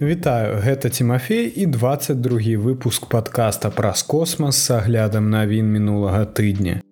Вітаю, 0.00 0.60
гэта 0.60 0.90
Тимофей 0.90 1.52
і 1.56 1.66
22 1.66 2.38
выпуск 2.60 3.08
подкаста 3.08 3.70
праз 3.70 4.02
космас 4.02 4.56
с 4.56 4.70
аглядам 4.70 5.30
навін 5.30 5.72
мінулага 5.72 6.26
тыдня. 6.28 6.82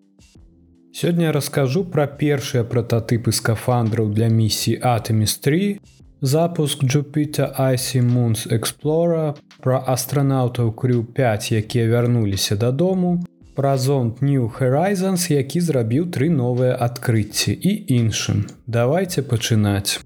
Сёння 0.89 1.33
раскажу 1.33 1.85
пра 1.85 2.07
першыя 2.07 2.65
прататыпы 2.65 3.33
скафандраў 3.33 4.09
для 4.09 4.29
місіі 4.29 4.81
Атомис 4.81 5.37
3, 5.37 5.79
запуск 6.23 6.81
Jupiter 6.81 7.53
Icy 7.61 8.01
Moons 8.01 8.49
Explorer, 8.49 9.37
пра 9.61 9.85
астранаўтаў 9.85 10.73
крю 10.73 11.05
5, 11.05 11.53
якія 11.53 11.89
вярнуліся 11.89 12.57
дадому, 12.57 13.21
пра 13.55 13.77
зонт 13.77 14.23
New 14.23 14.49
Horizons, 14.49 15.29
які 15.29 15.61
зрабіў 15.61 16.09
тры 16.09 16.33
новыя 16.33 16.73
адкрыцці 16.81 17.53
і 17.53 17.85
іншым. 18.01 18.49
Давайте 18.67 19.21
пачынаць. 19.21 20.01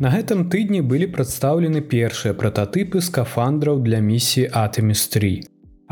На 0.00 0.08
гэтым 0.08 0.46
тыдні 0.48 0.78
былі 0.80 1.06
прадстаўлены 1.12 1.80
першыя 1.84 2.32
прататыпы 2.32 3.02
скафандраў 3.04 3.82
для 3.84 3.98
місіі 4.00 4.46
Атомис 4.48 5.02
3. 5.12 5.42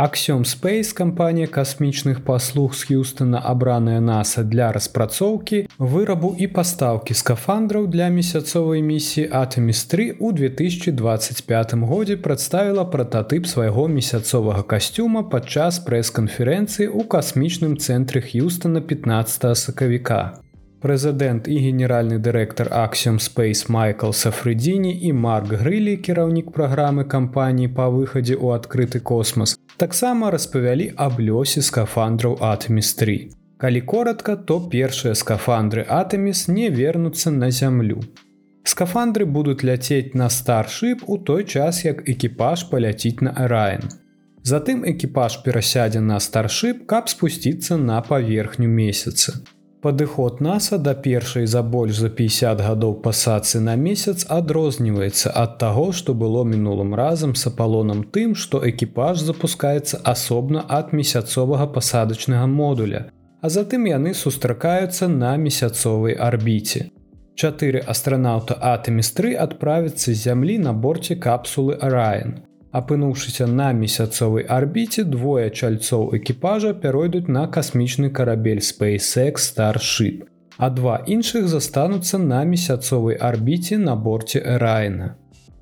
Аксём 0.00 0.46
Space 0.48 0.94
кампанія 0.96 1.46
касмічных 1.46 2.24
паслуг 2.24 2.72
з 2.74 2.88
Хьюстона 2.88 3.42
абраная 3.44 4.00
NASAа 4.00 4.48
для 4.48 4.72
распрацоўкі, 4.72 5.60
вырабу 5.76 6.32
і 6.38 6.48
пастаўкі 6.48 7.18
скафандраў 7.20 7.86
для 7.92 8.08
месяцовай 8.08 8.80
місіі 8.80 9.28
Атомис 9.28 9.84
3 9.84 10.10
у 10.24 10.32
2025 10.32 11.74
годзе 11.74 12.16
прадставіла 12.16 12.88
прататып 12.88 13.44
свайго 13.44 13.88
месяцовага 13.92 14.62
касцюма 14.62 15.28
падчас 15.28 15.84
прэс-канферэнцыі 15.84 16.88
ў 16.88 17.04
касмічным 17.04 17.76
цэнтры 17.76 18.24
Хьюстона 18.24 18.80
15 18.80 19.52
сакавіка. 19.52 20.47
Прэзідэнт 20.78 21.48
і 21.50 21.56
генеральны 21.58 22.16
дырэктар 22.22 22.68
Аксиум 22.70 23.16
Space 23.18 23.66
Майкл 23.66 24.12
Сафрыдзіні 24.14 24.92
і 25.08 25.10
Марк 25.12 25.50
Грылі, 25.58 25.96
кіраўнік 25.98 26.52
праграмы 26.54 27.02
кампаніі 27.02 27.72
па 27.74 27.88
выхадзе 27.90 28.38
ў 28.38 28.54
адкрыты 28.54 29.02
космас, 29.02 29.56
таксама 29.74 30.30
распавялі 30.30 30.86
аб 30.94 31.18
лёсе 31.18 31.66
скафандраў 31.66 32.38
Атміс3. 32.38 33.34
Калі 33.58 33.80
коротко, 33.80 34.36
то 34.36 34.60
першыя 34.70 35.18
скафандры 35.18 35.82
Атоміс 35.82 36.46
не 36.46 36.70
вернуцца 36.70 37.34
на 37.34 37.50
зямлю. 37.50 37.98
Скафандры 38.62 39.26
будуць 39.26 39.66
ляцець 39.66 40.14
на 40.14 40.30
старшып 40.30 41.02
у 41.10 41.18
той 41.18 41.42
час, 41.42 41.82
як 41.84 42.06
экіпаж 42.06 42.68
паляціць 42.70 43.18
на 43.18 43.34
Араен. 43.34 43.90
Затым 44.46 44.86
экіпаж 44.86 45.42
перасядзе 45.42 45.98
на 45.98 46.22
старшып, 46.22 46.86
каб 46.86 47.10
спусціцца 47.10 47.76
на 47.76 47.98
паверхню 48.00 48.68
месяца. 48.70 49.42
Падыход 49.80 50.40
NASAа 50.40 50.78
да 50.78 50.94
першай 50.94 51.46
за 51.46 51.62
больш 51.62 51.98
за 52.02 52.08
50 52.10 52.62
гадоў 52.66 52.94
пасацы 53.02 53.60
на 53.60 53.76
месяц 53.76 54.24
адрозніваецца 54.36 55.30
ад 55.42 55.58
таго, 55.60 55.92
што 55.92 56.14
было 56.14 56.42
мінулым 56.42 56.96
разам 56.98 57.34
з 57.38 57.46
апалонам 57.50 58.02
тым, 58.16 58.34
што 58.34 58.58
экіпаж 58.70 59.22
запускаецца 59.22 60.00
асобна 60.02 60.64
ад 60.80 60.90
месяцовага 60.92 61.68
пасадачнага 61.78 62.50
модуля, 62.56 63.04
а 63.40 63.48
затым 63.48 63.86
яны 63.86 64.14
сустракаюцца 64.14 65.06
на 65.06 65.36
месяцовай 65.36 66.18
арбіце. 66.18 66.90
Чатыры 67.38 67.78
астранаўта 67.78 68.58
Атомис3 68.58 69.34
адправяцца 69.46 70.10
з 70.10 70.18
зямлі 70.26 70.58
на 70.58 70.72
борце 70.74 71.14
капсулы 71.14 71.78
Араен. 71.78 72.47
Апынуўшыся 72.70 73.46
на 73.46 73.72
месяцовай 73.72 74.44
арбіце 74.44 75.04
двое 75.04 75.48
чальцоў 75.48 76.10
экіпажа 76.18 76.74
пяройдуць 76.82 77.28
на 77.28 77.46
касмічны 77.48 78.10
карабель 78.10 78.60
SpaceX 78.60 79.46
Starship, 79.48 80.26
а 80.58 80.68
два 80.68 81.00
іншых 81.06 81.48
застануцца 81.48 82.18
на 82.18 82.44
месяцовай 82.44 83.16
арбіце 83.16 83.78
на 83.78 83.96
борце 83.96 84.42
Эрайна. 84.44 85.16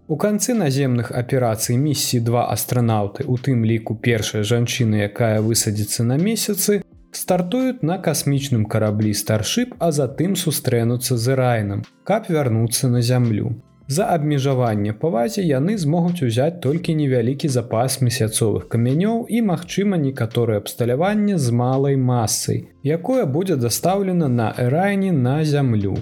У 0.09 0.17
канцы 0.17 0.55
наземных 0.55 1.11
аперацый 1.11 1.77
місіі 1.77 2.21
два 2.21 2.47
астранаўты, 2.51 3.25
у 3.27 3.39
тым 3.39 3.65
ліку 3.65 3.95
першая 3.95 4.43
жанчына, 4.43 5.07
якая 5.07 5.41
высадзіцца 5.43 6.03
на 6.03 6.17
месяцы, 6.19 6.83
стартуюць 7.11 7.83
на 7.83 7.99
касмічным 7.99 8.67
караблі 8.67 9.15
Starship, 9.15 9.75
а 9.79 9.91
затым 9.93 10.35
сустрэнуцца 10.35 11.17
з 11.17 11.35
Эрайнам, 11.35 11.83
каб 12.05 12.31
вярнуцца 12.31 12.89
на 12.89 13.03
зямлю. 13.03 13.55
За 13.89 14.07
абмежаванне 14.11 14.93
павазе 14.93 15.43
яны 15.47 15.77
змогуць 15.79 16.23
узяць 16.27 16.59
толькі 16.63 16.95
невялікі 16.99 17.49
запас 17.57 18.01
месяцовых 18.03 18.67
камянёў 18.73 19.31
і, 19.31 19.43
магчыма, 19.47 19.95
некаторае 19.97 20.59
абсталяванне 20.59 21.39
з 21.39 21.55
малай 21.55 21.97
масай, 21.97 22.67
якое 22.83 23.27
будзе 23.27 23.57
дастаўлена 23.57 24.29
на 24.29 24.49
эрайне 24.59 25.13
на 25.13 25.45
зямлю. 25.45 25.95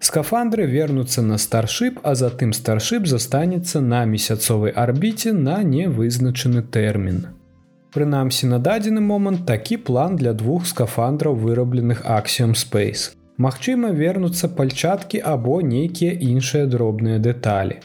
Скафандры 0.00 0.64
вернуцца 0.64 1.22
на 1.22 1.36
старшып, 1.36 2.00
а 2.02 2.14
затым 2.14 2.56
старшып 2.56 3.06
застанецца 3.06 3.80
на 3.80 4.04
месяцовай 4.04 4.72
арбіце 4.72 5.32
на 5.32 5.60
невызначаны 5.62 6.62
тэрмін. 6.62 7.20
Прынамсі 7.92 8.48
на 8.48 8.58
дадзены 8.58 9.00
момант 9.00 9.44
такі 9.46 9.76
план 9.76 10.16
для 10.16 10.32
двух 10.32 10.66
скафандраў 10.66 11.36
вырабленых 11.36 12.04
Аксиум 12.04 12.52
Space. 12.52 13.12
Магчыма, 13.38 13.90
вернуцца 13.92 14.48
пальчаткі 14.48 15.20
або 15.20 15.60
нейкія 15.60 16.12
іншыя 16.12 16.66
дробныя 16.66 17.18
дэталі. 17.20 17.82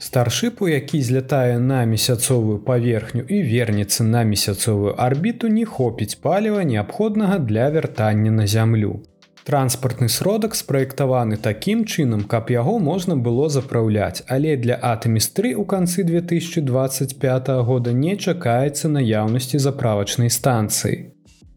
Старшыпу, 0.00 0.68
які 0.68 1.02
злятае 1.02 1.58
на 1.58 1.84
месяцовую 1.84 2.58
паверхню 2.58 3.22
і 3.28 3.42
вернецца 3.42 4.04
на 4.04 4.24
месяцовую 4.24 4.94
арбіту, 4.98 5.48
не 5.48 5.64
хопіць 5.64 6.14
паліва 6.14 6.64
неабходнага 6.64 7.38
для 7.38 7.70
вяртання 7.70 8.30
на 8.30 8.46
зямлю. 8.46 9.00
Транспартны 9.44 10.08
сродак 10.08 10.54
спраектаваны 10.56 11.36
такім 11.36 11.84
чынам, 11.84 12.24
каб 12.24 12.50
яго 12.50 12.78
можна 12.78 13.16
было 13.16 13.48
запраўляць, 13.48 14.24
але 14.26 14.56
для 14.56 14.80
Атомис3 14.80 15.52
у 15.52 15.64
канцы 15.64 16.02
2025 16.02 17.48
года 17.48 17.92
не 17.92 18.16
чакаецца 18.16 18.88
наяўнасці 18.88 19.58
заправачнай 19.58 20.30
станцыі. 20.30 21.13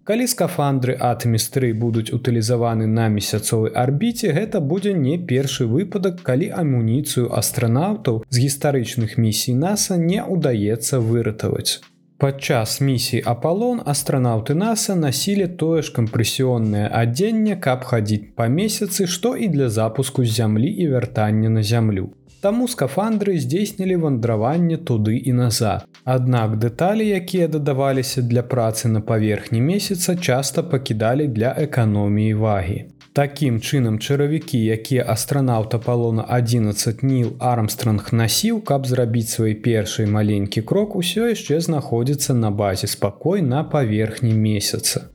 Калі 0.07 0.23
скафандры 0.31 0.94
Атомис3 1.03 1.73
будуць 1.75 2.13
утылізаваны 2.16 2.85
на 2.88 3.09
месяцовай 3.12 3.73
арбіце, 3.75 4.29
гэта 4.31 4.62
будзе 4.63 4.94
не 4.95 5.18
першы 5.31 5.66
выпадак, 5.68 6.22
калі 6.29 6.47
амуніцыю 6.62 7.28
астранаўтаў 7.40 8.22
з 8.29 8.44
гістарычных 8.44 9.18
місій 9.19 9.56
NASAа 9.59 9.97
не 10.00 10.23
ўдаецца 10.23 11.01
выратаваць. 11.03 11.84
Падчас 12.23 12.79
місіі 12.79 13.19
Апалон 13.34 13.81
астранаўты 13.84 14.56
NASAа 14.56 14.95
насілі 14.95 15.50
тое 15.59 15.84
ж 15.84 15.91
кампрэсіённае 16.00 16.88
адзенне, 16.88 17.59
каб 17.68 17.84
хадзіць 17.84 18.31
па 18.39 18.47
месяцы, 18.47 19.12
што 19.12 19.35
і 19.35 19.51
для 19.51 19.68
запуску 19.68 20.24
з 20.24 20.31
зямлі 20.39 20.72
і 20.72 20.88
вяртання 20.95 21.51
на 21.59 21.68
зямлю. 21.68 22.13
Таму 22.42 22.68
скафандры 22.70 23.40
здзейснілі 23.42 23.96
вандраванне 23.96 24.78
туды 24.78 25.18
і 25.18 25.34
назад. 25.34 25.88
Аднак 26.03 26.58
дэталі, 26.62 27.02
якія 27.02 27.48
дадаваліся 27.48 28.22
для 28.22 28.44
працы 28.44 28.88
на 28.88 29.02
паверхні 29.02 29.62
месяца, 29.62 30.16
часта 30.16 30.64
пакідалі 30.64 31.28
для 31.28 31.56
эканоміі 31.58 32.34
вагі. 32.34 32.86
Такім 33.18 33.58
чынам 33.58 33.98
чаравікі, 33.98 34.62
якія 34.62 35.06
астранаўта 35.09 35.80
палона 35.81 36.22
11 36.30 37.02
Ніл 37.03 37.34
Армстронг 37.40 38.14
насіў, 38.14 38.62
каб 38.62 38.86
зрабіць 38.86 39.34
свой 39.34 39.56
першы 39.56 40.06
маленькі 40.06 40.62
крок, 40.62 40.96
усё 40.96 41.34
яшчэ 41.34 41.58
знаходзіцца 41.59 42.38
на 42.38 42.52
базе 42.52 42.88
спакой 42.88 43.42
на 43.42 43.64
паверхні 43.64 44.34
месяца. 44.34 45.09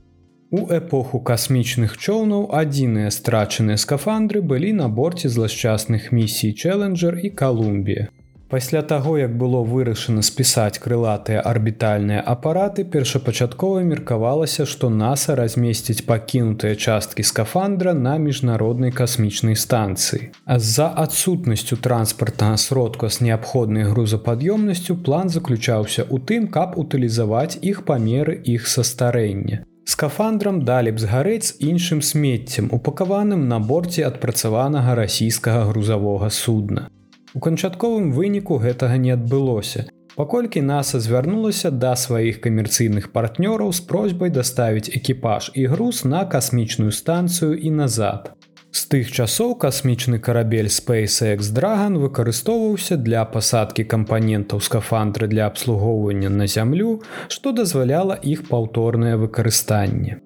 У 0.53 0.67
эпоху 0.69 1.17
касмічных 1.27 1.93
чоўнаў 1.97 2.43
адзіныя 2.53 3.09
страчаныя 3.13 3.79
скафандры 3.83 4.41
былі 4.49 4.73
на 4.79 4.89
борце 4.97 5.29
злашчасных 5.35 6.11
місій 6.13 6.53
Чэленджер 6.53 7.17
і 7.17 7.31
Калумбія. 7.39 8.09
Пасля 8.53 8.83
таго, 8.83 9.17
як 9.17 9.33
было 9.37 9.63
вырашана 9.65 10.21
спісаць 10.21 10.77
крылатыя 10.77 11.41
арбітальныя 11.41 12.21
апараты, 12.21 12.85
першапачаткова 12.85 13.81
меркавалася, 13.81 14.69
што 14.69 14.93
NASAа 14.93 15.39
размесціць 15.41 16.05
пакінутыя 16.05 16.75
часткі 16.75 17.25
скафандра 17.25 17.97
на 17.97 18.19
міжнароднай 18.21 18.93
касмічнай 19.01 19.57
станцыі. 19.57 20.29
А 20.45 20.59
з-за 20.59 20.93
адсутнасцю 21.07 21.81
транспартнага 21.81 22.61
сродка 22.61 23.09
з 23.09 23.25
неабходнай 23.25 23.89
грузапад'ёмнасцю 23.89 25.01
план 25.01 25.33
заключаўся 25.33 26.05
ў 26.05 26.21
тым, 26.21 26.45
каб 26.45 26.77
утылізаваць 26.77 27.57
іх 27.57 27.85
памеры 27.89 28.37
іх 28.45 28.69
састарэння. 28.69 29.65
Скафандрам 29.85 30.63
далі 30.63 30.91
б 30.95 30.99
згарэць 31.03 31.51
з 31.51 31.55
іншым 31.59 31.99
смеццем, 32.01 32.69
упакаваным 32.71 33.47
на 33.47 33.59
борце 33.59 34.05
адпрацаванага 34.07 34.95
расійскага 34.95 35.65
грузавога 35.71 36.29
судна. 36.29 36.87
У 37.35 37.39
канчатковым 37.43 38.13
выніку 38.15 38.61
гэтага 38.63 38.97
не 38.97 39.11
адбылося. 39.11 39.89
Паколькі 40.15 40.61
NASAа 40.61 41.01
звярнулася 41.01 41.71
да 41.71 41.95
сваіх 41.97 42.39
камерцыйных 42.39 43.09
партнёраў 43.11 43.73
з 43.73 43.81
просьбай 43.89 44.29
даставіць 44.29 44.93
экіпаж 44.93 45.51
і 45.57 45.65
груз 45.73 46.05
на 46.05 46.23
касмічную 46.25 46.91
станцыю 46.93 47.57
і 47.57 47.71
назад. 47.81 48.31
З 48.73 48.87
тых 48.89 49.09
часоў 49.13 49.51
касмічны 49.61 50.17
карабель 50.17 50.69
SpaceX 50.75 51.51
Dragon 51.53 51.97
выкарыстоўваўся 52.01 52.95
для 52.97 53.21
пасадкі 53.33 53.83
кампанентаў 53.85 54.63
скафандры 54.65 55.27
для 55.29 55.45
абслугоўвання 55.45 56.31
на 56.33 56.47
зямлю, 56.49 56.95
што 57.29 57.53
дазваляла 57.53 58.17
іх 58.17 58.47
паўторнае 58.49 59.13
выкарыстанне. 59.21 60.17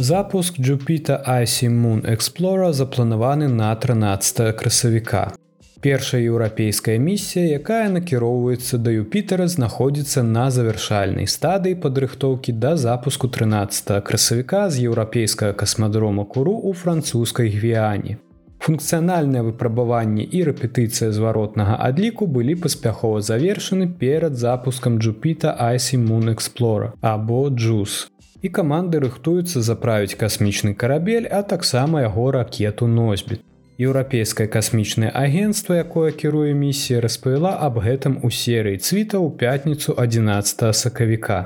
Запуск 0.00 0.56
Jupiter 0.56 1.20
IC 1.20 1.68
Moon 1.68 2.00
Explorer 2.16 2.72
запланаваны 2.72 3.48
на 3.48 3.76
13 3.76 4.56
красавіка. 4.56 5.34
Першая 5.80 6.20
еўрапейская 6.28 6.98
місія, 7.00 7.56
якая 7.56 7.88
накіроўваецца 7.88 8.78
да 8.84 8.92
Юпітера, 8.92 9.46
знаходзіцца 9.48 10.20
на 10.22 10.50
завяршальнай 10.52 11.24
стадыі 11.24 11.78
падрыхтоўкі 11.80 12.52
да 12.52 12.76
запуску 12.76 13.30
13 13.32 14.04
красавіка 14.04 14.68
з 14.68 14.84
еўрапейскага 14.90 15.56
касмадрома 15.56 16.26
куру 16.28 16.52
ў 16.60 16.76
французскай 16.76 17.48
гвіяне. 17.48 18.20
Функцыянальныя 18.60 19.40
выпрабаванні 19.40 20.28
і 20.28 20.44
рэпетыцыя 20.52 21.16
зваротнага 21.16 21.80
адліку 21.88 22.28
былі 22.28 22.60
паспяхова 22.60 23.24
завершаны 23.24 23.88
перад 23.88 24.36
запускам 24.36 25.00
Jupiter 25.00 25.56
Icy 25.56 25.96
Moon 25.96 26.28
Explorer 26.36 26.92
або 27.00 27.48
Джус. 27.48 28.10
І 28.44 28.52
каманды 28.52 29.00
рыхтуюцца 29.00 29.64
заправіць 29.64 30.20
касмічны 30.20 30.74
карабель, 30.74 31.24
а 31.24 31.40
таксама 31.42 32.04
яго 32.04 32.32
ракету 32.36 32.86
носьбіт 32.86 33.40
еўрапейскае 33.86 34.46
касмічнае 34.54 35.10
агенцтва 35.20 35.80
якое 35.82 36.12
кіруе 36.22 36.52
місія 36.54 37.00
распавяла 37.04 37.52
аб 37.66 37.80
гэтым 37.86 38.18
у 38.26 38.30
серыі 38.40 38.76
цвіта 38.76 39.16
ў 39.16 39.32
пятніцу 39.40 39.96
11 39.96 40.76
сакавіка. 40.82 41.40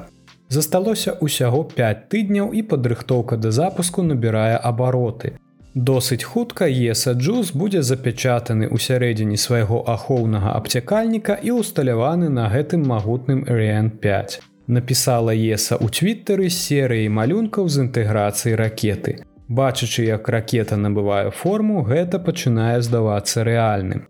Засталося 0.49 1.15
ўсяго 1.21 1.65
5 1.71 2.09
тыдняў 2.11 2.51
і 2.53 2.63
падрыхтоўка 2.71 3.39
да 3.41 3.51
запуску 3.51 4.03
набірае 4.03 4.59
абароты. 4.59 5.35
Досыць 5.75 6.23
хутка 6.23 6.67
еса 6.71 7.15
джуз 7.19 7.51
будзе 7.51 7.83
запячатаны 7.83 8.71
ў 8.71 8.79
сярэдзіне 8.79 9.39
свайго 9.45 9.83
ахоўнага 9.95 10.55
абцякальніка 10.59 11.39
і 11.43 11.55
усталяваны 11.59 12.31
на 12.31 12.47
гэтым 12.51 12.87
магутным 12.87 13.43
рн 13.47 13.91
5 14.05 14.41
напісала 14.67 15.35
еса 15.35 15.77
ў 15.77 15.91
твиттары 15.91 16.49
серыі 16.49 17.11
малюнкаў 17.19 17.69
з 17.69 17.87
інтэграцыі 17.87 18.55
ракеты 18.61 19.21
Бачачы, 19.55 20.03
як 20.05 20.29
ракета 20.29 20.77
набывае 20.77 21.31
форму, 21.31 21.83
гэта 21.87 22.19
пачынае 22.19 22.83
здавацца 22.83 23.45
рэальным. 23.47 24.07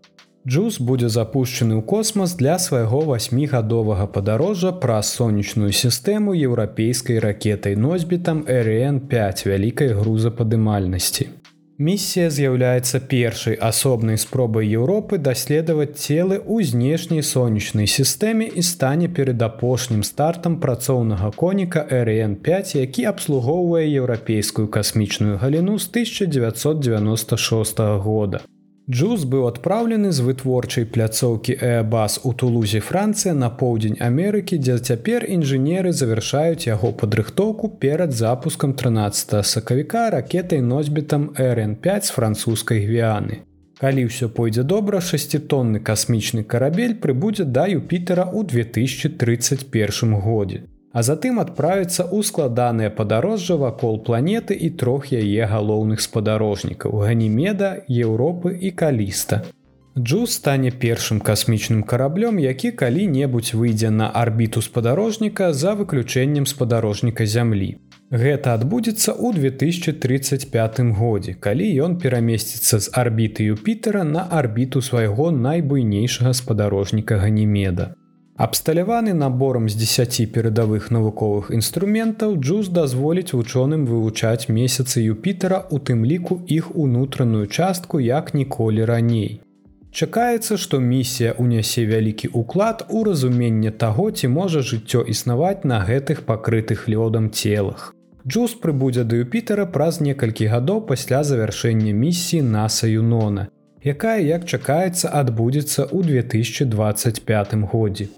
Джус 0.49 0.79
будзе 0.91 1.09
запущены 1.13 1.77
ў 1.77 1.83
космас 1.91 2.33
для 2.41 2.57
свайго 2.61 3.01
васьмігадовага 3.11 4.07
падарожжа 4.17 4.73
праз 4.85 5.13
сонечную 5.21 5.73
сістэму 5.73 6.33
еўрапейскай 6.49 7.21
ракетай 7.27 7.77
носьбітам 7.77 8.45
RN5 8.49 9.49
вялікай 9.53 9.97
грузападымальнасці. 10.01 11.29
Місія 11.79 12.31
з'яўляецца 12.31 13.01
першай 13.11 13.57
асобнай 13.59 14.15
спробай 14.23 14.69
Еўропы 14.79 15.19
даследаваць 15.19 15.99
целы 15.99 16.39
ў 16.39 16.63
знешняй 16.63 17.27
сонечнай 17.27 17.91
сістэме 17.91 18.47
і 18.47 18.63
стане 18.63 19.11
перад 19.11 19.43
апошнім 19.43 20.07
стартам 20.07 20.61
працоўнага 20.63 21.35
коніка 21.35 21.83
RN5, 21.91 22.79
які 22.79 23.11
абслугоўвае 23.11 23.91
еўрапейскую 23.91 24.71
касмічную 24.71 25.35
галіну 25.43 25.79
з 25.83 25.91
1996 25.91 27.79
года. 28.07 28.47
Джуз 28.91 29.23
быў 29.25 29.47
адпраўлены 29.49 30.11
з 30.13 30.21
вытворчай 30.21 30.85
пляцоўкі 30.85 31.55
Эабас 31.57 32.19
у 32.23 32.33
Тулузе 32.37 32.81
Францыя 32.85 33.33
на 33.33 33.49
поўдзень 33.49 33.97
Амерыкі, 33.97 34.59
дзе 34.61 34.77
цяпер 34.77 35.25
інжынеры 35.25 35.93
завяршаюць 35.97 36.69
яго 36.69 36.91
падрыхтоўку 36.93 37.71
перад 37.85 38.13
запускам 38.13 38.75
13 38.83 39.41
сакавіка 39.53 40.11
ракетай 40.11 40.61
носьбітам 40.61 41.31
РН5 41.33 42.05
з 42.05 42.13
французскай 42.19 42.85
гвіаны. 42.85 43.41
Калі 43.81 44.05
ўсё 44.13 44.29
пойдзе 44.29 44.69
добра, 44.69 45.01
шасцітонны 45.01 45.81
касмічны 45.81 46.45
карабель 46.45 47.01
прыбудзе 47.01 47.49
да 47.49 47.65
Юпітера 47.65 48.29
ў 48.29 48.45
2031 48.45 50.21
годзе 50.21 50.61
а 50.95 51.03
затым 51.03 51.43
адправіцца 51.43 52.07
ў 52.07 52.23
складанае 52.23 52.89
падарожжа 52.99 53.59
вакол 53.59 53.99
планеты 54.07 54.55
і 54.55 54.71
трох 54.83 55.11
яе 55.11 55.51
галоўных 55.51 56.01
спадарожнікаў 56.07 57.03
ганімеда 57.03 57.71
Еўропы 57.91 58.55
і 58.55 58.71
каліста. 58.71 59.43
Джус 59.99 60.39
стане 60.39 60.71
першым 60.71 61.21
касмічным 61.21 61.83
караблём, 61.83 62.39
які 62.43 62.71
калі-небудзь 62.71 63.55
выйдзе 63.55 63.91
на 63.91 64.11
арбіту 64.11 64.63
спадарожніка 64.63 65.53
за 65.53 65.75
выключэннем 65.75 66.47
спадарожніка 66.47 67.27
зямлі. 67.27 67.79
Гэта 68.11 68.55
адбудзецца 68.55 69.15
ў 69.15 69.35
2035 69.35 70.95
годзе, 70.99 71.35
калі 71.35 71.67
ён 71.87 71.99
перамесціцца 71.99 72.79
з 72.79 72.91
арбіты 72.91 73.51
Юпітера 73.51 74.05
на 74.05 74.27
арбіту 74.31 74.83
свайго 74.83 75.31
найбуйнейшага 75.31 76.35
спадарожніка 76.35 77.19
ганімеда. 77.19 77.95
Абсталяваны 78.37 79.15
наборам 79.15 79.69
з 79.69 79.75
10 79.75 80.33
перадавых 80.33 80.91
навуковых 80.91 81.51
інструментаў 81.55 82.35
Джуз 82.43 82.69
дазволіць 82.69 83.31
вучоным 83.33 83.87
вывучаць 83.87 84.51
месяцы 84.51 85.03
Юпітера, 85.07 85.63
у 85.71 85.79
тым 85.79 86.03
ліку 86.05 86.43
іх 86.47 86.75
унутраную 86.75 87.47
частку 87.47 88.01
як 88.01 88.35
ніколі 88.35 88.85
раней. 88.85 89.41
Чакаецца, 89.93 90.59
што 90.59 90.81
місія 90.83 91.37
ўнясе 91.39 91.87
вялікі 91.87 92.35
ўклад 92.35 92.83
у 92.91 93.05
разуменне 93.07 93.71
таго, 93.71 94.11
ці 94.11 94.27
можа 94.27 94.67
жыццё 94.67 95.07
існаваць 95.07 95.63
на 95.63 95.79
гэтых 95.87 96.27
пакрытых 96.27 96.91
лёдам 96.91 97.31
целах. 97.31 97.95
Джуз 98.27 98.59
прыбудзе 98.59 99.05
да 99.05 99.23
Юпітера 99.23 99.67
праз 99.71 100.01
некалькі 100.01 100.51
гадоў 100.51 100.83
пасля 100.91 101.23
завяршэння 101.23 101.95
місіі 101.95 102.43
наса 102.43 102.91
Юнона, 102.91 103.47
якая, 103.85 104.19
як 104.19 104.43
чакаецца, 104.51 105.15
адбудзецца 105.23 105.87
ў 105.87 106.03
2025 106.03 107.55
годзе. 107.71 108.11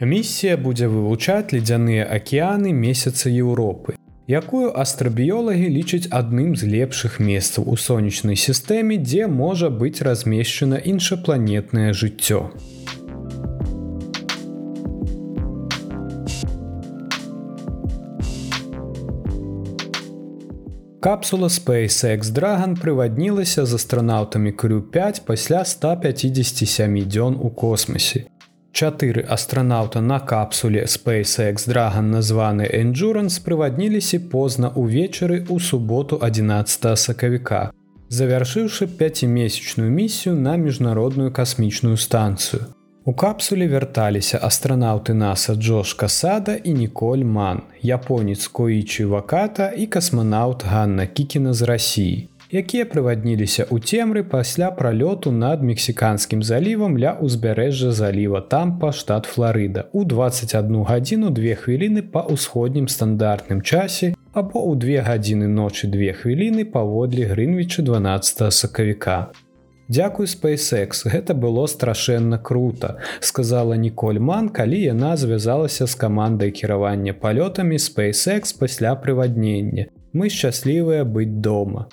Місія 0.00 0.58
будзе 0.60 0.88
вывучаць 0.92 1.56
ледзяныя 1.56 2.04
акеаны 2.04 2.68
месяца 2.68 3.30
Еўропы, 3.32 3.96
якую 4.28 4.68
астрабіёлагі 4.76 5.72
лічаць 5.72 6.12
адным 6.12 6.52
з 6.52 6.68
лепшых 6.68 7.16
месцаў 7.16 7.64
у 7.64 7.80
сонечнай 7.80 8.36
сістэме, 8.36 9.00
дзе 9.00 9.24
можа 9.24 9.72
быць 9.72 10.04
размешчана 10.04 10.76
іншапланетнае 10.76 11.96
жыццё. 11.96 12.52
Капсула 21.00 21.48
SpaceX 21.48 22.36
Dragon 22.36 22.76
прываднілася 22.76 23.64
з 23.64 23.80
астранаўтамі 23.80 24.52
крю 24.52 24.84
5 24.92 25.24
пасля 25.24 25.64
157 25.64 27.08
дзён 27.08 27.40
у 27.40 27.48
космосе 27.48 28.26
чатыры 28.76 29.24
астранаўта 29.36 30.00
на 30.00 30.18
капсуле 30.20 30.84
SpaceX 30.84 31.64
Dragon 31.70 32.12
названы 32.12 32.68
Endurance 32.68 33.40
прывадніліся 33.40 34.20
позна 34.28 34.68
ўвечары 34.76 35.40
ў 35.48 35.56
суботу 35.68 36.20
11 36.20 36.98
сакавіка, 37.00 37.72
завяршыўшы 38.08 38.86
пяцімесячную 39.00 39.90
місію 39.90 40.36
на 40.36 40.56
міжнародную 40.56 41.32
касмічную 41.32 41.96
станцыю. 41.96 42.68
У 43.06 43.14
капсуле 43.14 43.66
вярталіся 43.70 44.38
астранаўты 44.42 45.14
NASAа 45.14 45.54
Джош 45.56 45.94
Касада 45.94 46.56
і 46.56 46.72
Ніколь 46.74 47.24
Ман, 47.24 47.62
японец 47.80 48.48
Коічы 48.48 49.06
Ваката 49.06 49.72
і 49.72 49.86
касманаўт 49.86 50.64
Ганна 50.66 51.06
Кікіна 51.06 51.54
з 51.54 51.62
рассіі 51.62 52.35
якія 52.50 52.86
прывадніліся 52.86 53.66
ў 53.66 53.82
цемры 53.82 54.22
пасля 54.22 54.70
пралёту 54.70 55.32
над 55.34 55.62
мексіканскім 55.62 56.42
залівам 56.42 56.98
ля 56.98 57.16
ўзбярэжжа 57.18 57.90
заліва 57.90 58.40
тампа 58.52 58.92
штат 58.92 59.26
Флорыда 59.26 59.86
у 59.92 60.04
21 60.04 60.84
гадзіну 60.86 61.30
две 61.30 61.54
хвіліны 61.54 62.06
па 62.06 62.22
ўсходнім 62.30 62.86
стандартным 62.86 63.62
часе 63.62 64.14
або 64.32 64.62
ў 64.62 64.78
две 64.78 65.02
гадзіны 65.02 65.48
ночы 65.48 65.90
две 65.90 66.12
хвіліны 66.12 66.68
паводле 66.70 67.26
грынвічы 67.26 67.82
12 67.82 68.52
сакавіка. 68.52 69.32
Дзякуй 69.88 70.26
SpaceX, 70.26 71.06
гэта 71.06 71.34
было 71.34 71.66
страшэнна 71.70 72.38
круто, 72.42 72.98
сказала 73.20 73.76
Ніколь 73.78 74.18
Ман, 74.18 74.48
калі 74.48 74.82
яна 74.82 75.16
звязалася 75.16 75.86
з 75.86 75.94
камандай 75.94 76.50
кіравання 76.50 77.14
палётамі 77.14 77.78
SpaceX 77.78 78.50
пасля 78.58 78.96
прываднення. 78.98 79.86
Мы 80.12 80.26
шчаслівыя 80.26 81.04
быць 81.04 81.38
дома. 81.38 81.86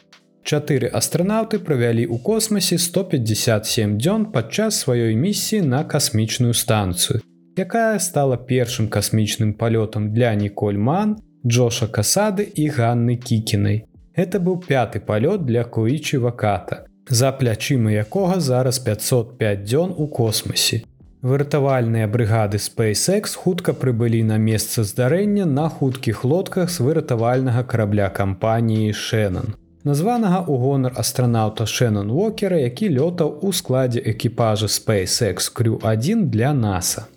Чатыры 0.44 0.90
астранаўты 0.92 1.58
правялі 1.64 2.04
ў 2.04 2.20
космосе 2.20 2.76
157 2.76 3.96
дзён 3.96 4.26
падчас 4.34 4.84
сваёй 4.84 5.16
місіі 5.16 5.62
на 5.74 5.84
касмічную 5.88 6.52
станцыю, 6.52 7.22
якая 7.56 7.96
стала 8.04 8.36
першым 8.36 8.90
касмічным 8.92 9.54
палётам 9.56 10.12
для 10.12 10.34
Ніколь 10.36 10.76
Ман, 10.76 11.16
Джоша 11.48 11.88
Касады 11.88 12.44
і 12.44 12.68
Ганны 12.76 13.16
Кікінай. 13.16 13.88
Гэта 14.20 14.44
быў 14.44 14.60
пяты 14.68 15.00
палёт 15.00 15.48
для 15.48 15.64
Коічы 15.64 16.20
Ваката, 16.20 16.84
за 17.08 17.32
плячыма 17.32 17.96
якога 17.96 18.44
зараз 18.44 18.84
505 18.84 19.64
дзён 19.64 19.96
у 19.96 20.08
космосе. 20.08 20.84
Выратавальныя 21.24 22.04
брыгады 22.12 22.60
SpaceX 22.60 23.40
хутка 23.40 23.72
прыбылі 23.72 24.28
на 24.28 24.36
месца 24.36 24.84
здарэння 24.84 25.48
на 25.48 25.70
хуткіх 25.70 26.26
лодках 26.28 26.68
з 26.68 26.84
выратавальнага 26.84 27.64
карабля 27.64 28.12
кампаніі 28.12 28.92
Шэнан 28.92 29.56
названага 29.84 30.44
ў 30.48 30.54
гонар 30.60 30.94
астранаўта 30.96 31.68
Шэнон 31.68 32.12
Уокера, 32.12 32.58
які 32.58 32.90
лётаў 32.90 33.44
у 33.44 33.52
складзе 33.52 34.00
экіпажа 34.00 34.68
SpaceX 34.68 35.52
Crew1 35.52 36.32
для 36.32 36.52
NASA. 36.56 37.12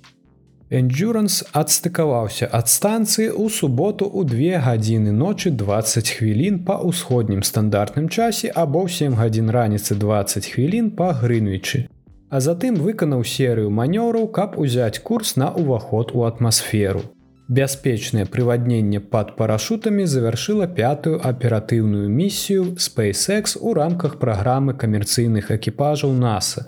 Endurance 0.66 1.46
адстыкаваўся 1.54 2.50
ад 2.50 2.66
станцыі 2.66 3.30
ў 3.30 3.46
суботу 3.54 4.10
ў 4.10 4.26
2 4.26 4.66
гадзіны 4.66 5.14
ночы 5.14 5.54
20 5.54 6.10
хвілін 6.10 6.66
па 6.66 6.82
ўсходнім 6.82 7.46
стандартным 7.46 8.10
часе 8.10 8.50
або 8.50 8.82
7 8.90 9.14
гадзін 9.14 9.54
раніцы 9.54 9.94
20 9.94 10.50
хвілін 10.50 10.90
па 10.98 11.14
грынвічы. 11.14 11.86
А 12.34 12.42
затым 12.42 12.82
выканаў 12.82 13.22
серыю 13.22 13.70
манёраў, 13.70 14.26
каб 14.26 14.58
узяць 14.58 14.98
курс 14.98 15.38
на 15.38 15.54
ўваход 15.54 16.10
у 16.10 16.26
атмасферу. 16.26 17.06
Бяспечнае 17.48 18.26
прывадненне 18.26 18.98
пад 18.98 19.36
парашутамі 19.38 20.06
завяршыла 20.10 20.66
пятую 20.66 21.20
аператыўную 21.22 22.08
місію 22.10 22.74
SpaceX 22.74 23.54
у 23.60 23.74
рамках 23.74 24.18
праграмы 24.18 24.74
камерцыйных 24.74 25.54
экіпажаў 25.54 26.10
NASA. 26.10 26.66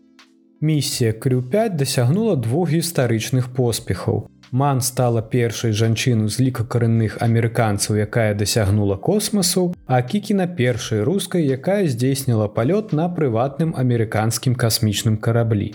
Місія 0.60 1.12
Крю5 1.12 1.76
дасягнула 1.76 2.36
двух 2.36 2.70
гістарычных 2.70 3.50
поспехаў. 3.54 4.28
Ман 4.50 4.80
стала 4.80 5.20
першай 5.22 5.72
жанчыну 5.72 6.28
з 6.28 6.40
ліка 6.40 6.64
карэнных 6.64 7.18
амерыканцаў, 7.20 7.96
якая 7.96 8.34
дасягнула 8.34 8.96
космасу, 8.96 9.74
а 9.86 10.02
кікіна 10.02 10.46
першай 10.46 11.02
рускай, 11.02 11.42
якая 11.42 11.88
здзейсніла 11.88 12.46
палёт 12.48 12.94
на 12.94 13.10
прыватным 13.10 13.74
амерыканскім 13.74 14.54
касмічным 14.54 15.18
караблі. 15.18 15.74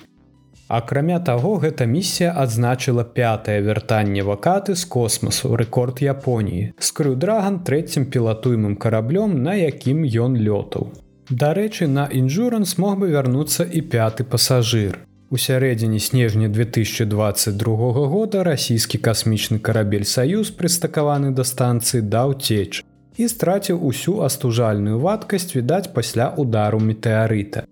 Акрамя 0.73 1.19
таго, 1.19 1.57
гэта 1.61 1.85
місія 1.85 2.33
адзначыла 2.33 3.03
пятае 3.05 3.61
вяртанне 3.61 4.23
вакаты 4.25 4.73
з 4.73 4.85
космасу 4.89 5.53
рэкорд 5.61 6.01
Японіі. 6.01 6.73
Скрюдраган 6.81 7.59
трэцім 7.61 8.09
пілатуемым 8.09 8.73
караблём, 8.81 9.37
на 9.45 9.53
якім 9.53 10.01
ён 10.01 10.33
лётаў. 10.33 10.89
Дарэчы, 11.29 11.85
на 11.87 12.09
інжуранс 12.09 12.77
мог 12.81 12.97
бы 12.97 13.13
вярнуцца 13.13 13.69
і 13.69 13.85
пяты 13.85 14.25
пасажыр. 14.25 14.97
Сярэдзіне 15.33 15.99
снежня 15.99 16.49
2022 16.49 18.07
года 18.09 18.43
расійскі 18.43 18.97
касмічны 18.97 19.59
карабель 19.59 20.05
Саюз 20.05 20.49
прыстакаваны 20.49 21.33
да 21.37 21.45
станцыі 21.45 22.01
даў 22.01 22.33
цеч 22.37 22.81
і 23.17 23.27
страціў 23.29 23.81
усю 23.81 24.21
астужальную 24.25 24.97
вадкасць 24.99 25.53
відаць 25.55 25.93
пасля 25.93 26.33
удару 26.37 26.79
метэарыта. 26.79 27.65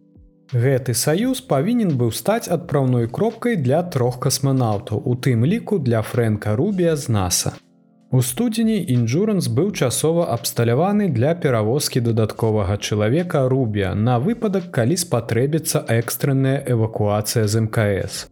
Гэты 0.52 0.94
саюз 1.00 1.40
павінен 1.48 1.94
быў 1.96 2.10
стаць 2.12 2.52
адпраўной 2.52 3.08
кропкай 3.08 3.56
для 3.56 3.84
трох 3.84 4.20
касманаўтаў, 4.20 5.00
у 5.00 5.16
тым 5.16 5.46
ліку 5.48 5.80
для 5.80 6.02
Фрэнка 6.02 6.56
Рубія 6.60 6.96
з 7.00 7.08
NASAа. 7.08 7.54
У 8.12 8.20
студзені 8.20 8.76
інжуранс 8.92 9.48
быў 9.48 9.72
часова 9.72 10.26
абсталяваны 10.34 11.08
для 11.08 11.32
перавозкі 11.36 12.02
дадатковага 12.04 12.76
чалавека 12.78 13.48
Рубія 13.48 13.96
на 13.96 14.20
выпадак, 14.20 14.68
калі 14.76 14.98
спатрэбіцца 15.00 15.86
экстранная 15.88 16.60
эвакуацыя 16.68 17.48
з 17.48 17.62
МКС. 17.64 18.28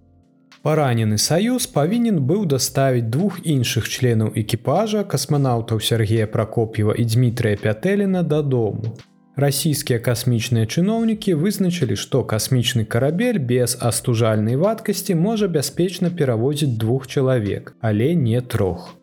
Паранены 0.61 1.17
саюз 1.17 1.67
павінен 1.71 2.19
быў 2.19 2.43
даставіць 2.43 3.07
двух 3.07 3.39
іншых 3.47 3.87
членаў 3.87 4.35
экіпажа 4.35 5.05
касманаўтаў 5.07 5.79
Сергея 5.79 6.27
Пракоп'ева 6.27 6.99
і 6.99 7.07
Дмітрыя 7.07 7.55
Пятэліна 7.55 8.27
дадому 8.27 8.99
расійскія 9.39 9.99
касмічныя 9.99 10.67
чыноўнікі 10.67 11.33
вызначылі, 11.39 11.95
што 11.95 12.23
касмічны 12.23 12.85
карабель 12.85 13.39
без 13.39 13.77
астужальнай 13.79 14.55
вадкасці 14.55 15.15
можа 15.15 15.47
бяспечна 15.47 16.11
перавозіць 16.11 16.77
двух 16.77 17.07
чалавек, 17.07 17.73
але 17.81 18.15
не 18.15 18.41
трох. 18.41 18.95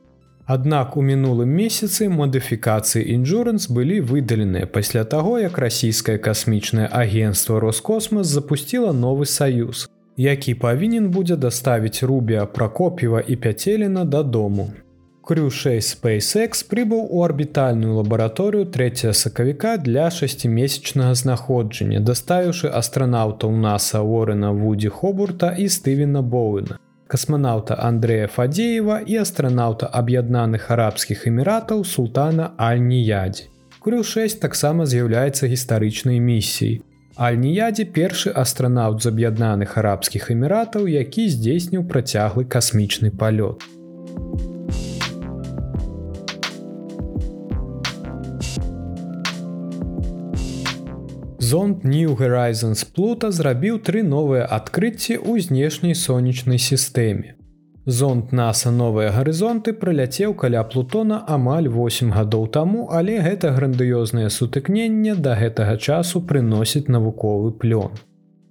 Аднак 0.46 0.96
у 0.96 1.02
мінулым 1.02 1.50
месяцы 1.50 2.06
модыфікацыі 2.06 3.02
інжуранс 3.16 3.66
былі 3.66 3.98
выдаленыя 4.00 4.70
пасля 4.70 5.02
таго, 5.02 5.40
як 5.42 5.58
расійскае 5.58 6.18
касмічнае 6.22 6.86
агенцтва 6.86 7.58
Роскосмас 7.60 8.30
запусціла 8.30 8.92
новы 8.92 9.26
саюз, 9.26 9.90
які 10.16 10.54
павінен 10.54 11.10
будзе 11.10 11.36
даставіць 11.36 12.02
рубія 12.02 12.46
пракопіва 12.46 13.22
і 13.26 13.36
пяцеліна 13.36 14.04
дадому. 14.04 14.70
Крю6 15.26 15.82
SpaceX 15.82 16.62
прыбыў 16.70 17.08
у 17.10 17.24
арбітальную 17.26 17.96
лабараторыю 17.98 18.64
3 18.70 19.10
сакавіка 19.12 19.76
для 19.76 20.06
шасцімесячнага 20.06 21.14
знаходжання, 21.18 21.98
даставіўшы 21.98 22.70
астранаўтаў 22.70 23.50
NASAа 23.50 24.06
Уорена 24.06 24.52
Вудзі 24.54 24.88
Хобурта 24.88 25.50
і 25.58 25.66
Стывена 25.66 26.22
Боуна, 26.22 26.78
касманаўта 27.10 27.74
Андрэя 27.74 28.30
Фадзеева 28.30 29.02
і 29.02 29.18
астранаўта 29.26 29.90
аб'яднаных 29.90 30.70
арабскіх 30.70 31.26
эміратаў 31.26 31.82
султана 31.82 32.52
Аль-Ніядзі. 32.54 33.50
Крю6 33.82 34.38
таксама 34.38 34.86
з'яўляецца 34.86 35.50
гістарычнай 35.50 36.22
місіяй. 36.22 36.82
Аль-Ніядзі 37.18 37.90
першы 37.90 38.30
астранаўт 38.30 39.02
з 39.02 39.10
аб'яднаных 39.10 39.74
арабскіх 39.74 40.30
эміратаў, 40.30 40.86
які 40.86 41.26
здзейсніў 41.34 41.82
працяглы 41.90 42.46
касмічны 42.46 43.10
палёт. 43.10 43.66
Зонд 51.46 51.84
New 51.84 52.16
Horizons 52.18 52.80
Плута 52.94 53.28
зрабіў 53.30 53.76
тры 53.86 54.00
новыя 54.02 54.46
адкрыцці 54.56 55.14
ў 55.14 55.44
знешняй 55.44 55.94
сонечнай 55.94 56.58
сістэме. 56.58 57.36
Зонд 57.98 58.32
NASA 58.38 58.72
новыя 58.78 59.12
гарызонты 59.14 59.74
прыляцеў 59.82 60.34
каля 60.42 60.64
Плутона 60.72 61.20
амаль 61.36 61.68
8 61.76 62.10
гадоў 62.16 62.48
таму, 62.56 62.88
але 62.90 63.22
гэта 63.28 63.54
грандыёзнае 63.58 64.26
сутыкненне 64.38 65.14
да 65.28 65.38
гэтага 65.42 65.78
часу 65.78 66.24
прыносіць 66.32 66.90
навуковы 66.90 67.54
плён. 67.62 67.94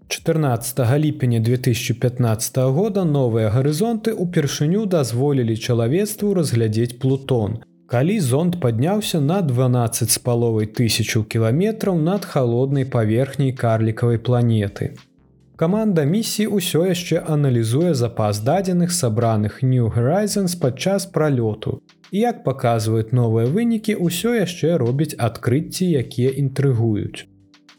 14 0.08 0.80
ліпеня 1.04 1.44
2015 1.52 2.64
года 2.80 3.04
новыя 3.04 3.52
гарызонты 3.52 4.16
ўпершыню 4.16 4.88
дазволілі 4.98 5.60
чалавецтву 5.60 6.34
разглядзець 6.40 6.96
Плутон, 7.04 7.60
калі 7.88 8.20
зонд 8.20 8.60
падняўся 8.62 9.20
на 9.22 9.42
12 9.42 10.12
з 10.12 10.18
паловай 10.20 10.66
тысячу 10.66 11.24
кіламетраў 11.24 12.00
над 12.02 12.26
халоднай 12.26 12.86
паверхняй 12.86 13.52
карлікавай 13.52 14.18
планеты. 14.18 14.96
Каманда 15.56 16.04
місіі 16.04 16.48
ўсё 16.52 16.82
яшчэ 16.92 17.22
аналізуе 17.36 17.94
запас 17.94 18.42
дадзеных 18.44 18.92
сабраных 18.92 19.62
New 19.64 19.88
Horizons 19.98 20.58
падчас 20.60 21.06
пралёту. 21.06 21.80
І 22.12 22.20
як 22.20 22.44
паказваюць 22.44 23.16
новыя 23.16 23.48
вынікі, 23.48 23.96
ўсё 23.96 24.36
яшчэ 24.36 24.76
робіць 24.82 25.16
адкрыцці, 25.16 25.88
якія 26.04 26.36
інтрыгуюць. 26.44 27.35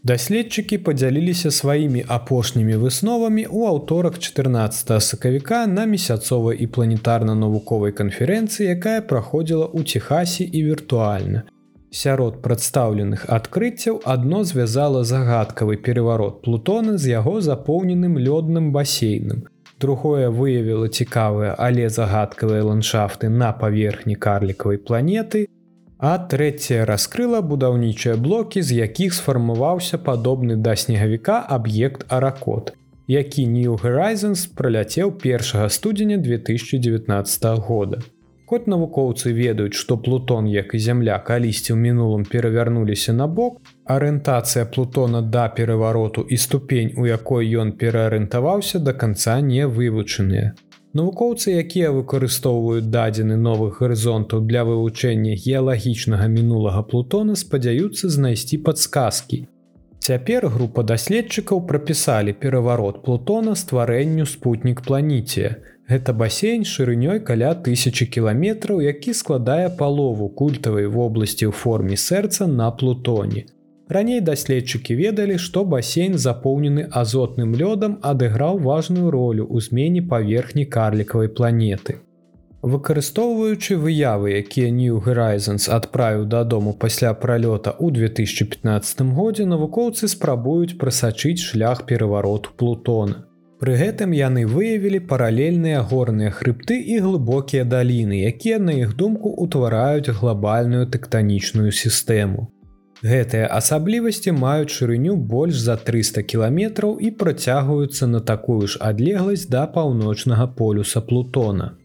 Даследчыкі 0.06 0.76
падзяліліся 0.86 1.50
сваімі 1.50 2.02
апошнімі 2.16 2.76
высновамі 2.82 3.42
ў 3.42 3.70
аўторак 3.70 4.18
14 4.22 5.02
сакавіка 5.06 5.62
на 5.66 5.86
месяцовай 5.92 6.60
і 6.62 6.68
планетарна-навуковай 6.76 7.94
канферэнцыі, 8.00 8.68
якая 8.76 9.00
праходзіла 9.12 9.66
ў 9.66 9.82
Техасе 9.82 10.46
і 10.46 10.62
віртуальна. 10.68 11.42
Сярод 11.90 12.38
прадстаўленых 12.44 13.26
адкрыццяў 13.38 13.98
адно 14.14 14.44
звязала 14.52 15.02
загадкавы 15.02 15.74
пераварот 15.88 16.38
Плутона 16.46 16.94
з 17.02 17.10
яго 17.16 17.40
запоўненым 17.48 18.14
лёдным 18.28 18.70
басейным. 18.78 19.42
Другое 19.82 20.30
выявіла 20.30 20.86
цікавыя, 20.86 21.58
але 21.58 21.90
загадкавыя 21.90 22.62
ландшафты 22.62 23.26
на 23.42 23.50
паверхні 23.50 24.14
карлікавай 24.14 24.78
планеты, 24.78 25.48
А 25.98 26.16
трэцяе 26.32 26.84
раскрыла 26.84 27.40
будаўнічыя 27.40 28.16
блокі, 28.20 28.60
з 28.60 28.82
якіх 28.84 29.14
сфармаваўся 29.16 29.96
падобны 29.96 30.56
да 30.56 30.76
снегавіка 30.76 31.38
аб'ект 31.40 32.04
аракот, 32.12 32.74
які 33.08 33.46
New 33.48 33.80
Horizons 33.80 34.44
праляцеў 34.58 35.16
1 35.24 35.70
студзеня 35.70 36.18
2019 36.18 37.44
года. 37.64 38.02
Хоць 38.46 38.68
навукоўцы 38.70 39.32
ведаюць, 39.32 39.74
што 39.74 39.96
Плутон, 39.96 40.46
як 40.46 40.74
і 40.74 40.78
зямля 40.78 41.16
калісьці 41.18 41.72
ў 41.72 41.78
мінулым 41.80 42.28
перавярнуліся 42.28 43.16
на 43.16 43.26
бок, 43.26 43.58
арыентацыя 43.84 44.68
Плутона 44.68 45.22
да 45.22 45.48
перавароту 45.48 46.22
і 46.22 46.36
ступень, 46.36 46.92
у 46.96 47.06
якой 47.06 47.50
ён 47.56 47.72
пераарыентаваўся 47.72 48.78
да 48.78 48.92
канца 48.92 49.40
не 49.40 49.66
вывучаныя. 49.66 50.54
Навукоўцы, 50.96 51.52
якія 51.60 51.88
выкарыстоўваюць 51.92 52.88
дадзены 52.92 53.36
новых 53.36 53.80
гарызонтаў 53.82 54.44
для 54.50 54.62
вывучэння 54.68 55.34
геалагічнага 55.42 56.28
мінулага 56.34 56.82
плутона 56.92 57.34
спадзяюцца 57.40 58.08
знайсці 58.14 58.58
падсказкі. 58.68 59.38
Цяпер 60.06 60.46
група 60.54 60.84
даследчыкаў 60.90 61.60
прапісалі 61.72 62.32
пераварот 62.44 63.02
плутона 63.08 63.56
стварэнню 63.62 64.24
спутнік 64.30 64.80
планіце. 64.86 65.50
Гэта 65.90 66.14
басейн 66.22 66.64
шырынёй 66.70 67.20
каля 67.32 67.52
тысячи 67.68 68.06
кіламетраў, 68.16 68.80
які 68.86 69.14
складае 69.20 69.68
палову 69.82 70.30
культавай 70.40 70.88
вобласці 70.96 71.50
ў 71.50 71.52
форме 71.64 72.00
сэрца 72.06 72.46
на 72.46 72.70
плутоне. 72.70 73.44
Раней 73.88 74.20
даследчыкі 74.20 74.94
ведалі, 74.98 75.38
што 75.38 75.62
басейн 75.64 76.18
запоўнены 76.18 76.88
азотным 76.90 77.54
лёдам 77.54 77.98
адыграў 78.02 78.58
важную 78.58 79.12
ролю 79.14 79.46
ў 79.46 79.62
змене 79.62 80.02
паверхні 80.02 80.64
карлікавай 80.66 81.28
планеты. 81.28 82.02
Выкарыстоўваючы 82.66 83.76
выявы, 83.78 84.32
якія 84.42 84.72
New 84.74 84.98
Horizons 85.04 85.68
адправіў 85.70 86.24
дадому 86.26 86.72
пасля 86.74 87.12
пралёта 87.14 87.70
ў 87.78 87.94
2015 87.94 89.06
годзе 89.14 89.46
навукоўцы 89.46 90.10
спрабуюць 90.10 90.74
прасачыць 90.80 91.38
шлях 91.38 91.86
перавароту 91.86 92.50
Плутона. 92.56 93.22
Пры 93.62 93.78
гэтым 93.78 94.10
яны 94.18 94.42
выявілі 94.50 94.98
паралельныя 95.12 95.86
горныя 95.92 96.34
хрыбты 96.34 96.82
і 96.82 96.98
глыбокія 97.06 97.62
даліны, 97.62 98.18
якія 98.26 98.58
на 98.58 98.74
іх 98.82 98.98
думку 98.98 99.30
ўтвараюць 99.46 100.10
глобальную 100.10 100.90
тэктанічную 100.90 101.70
сістэму. 101.70 102.50
Гэтыя 103.04 103.48
асаблівасці 103.52 104.32
маюць 104.32 104.72
шырыню 104.72 105.16
больш 105.16 105.58
за 105.60 105.76
300 105.76 106.22
кіламетраў 106.32 106.96
і 106.96 107.10
працягваюцца 107.22 108.06
на 108.08 108.20
такую 108.20 108.66
ж 108.66 108.80
адлегласць 108.80 109.44
да 109.52 109.66
паўночнага 109.66 110.46
полюса 110.46 111.00
Плутона. 111.00 111.76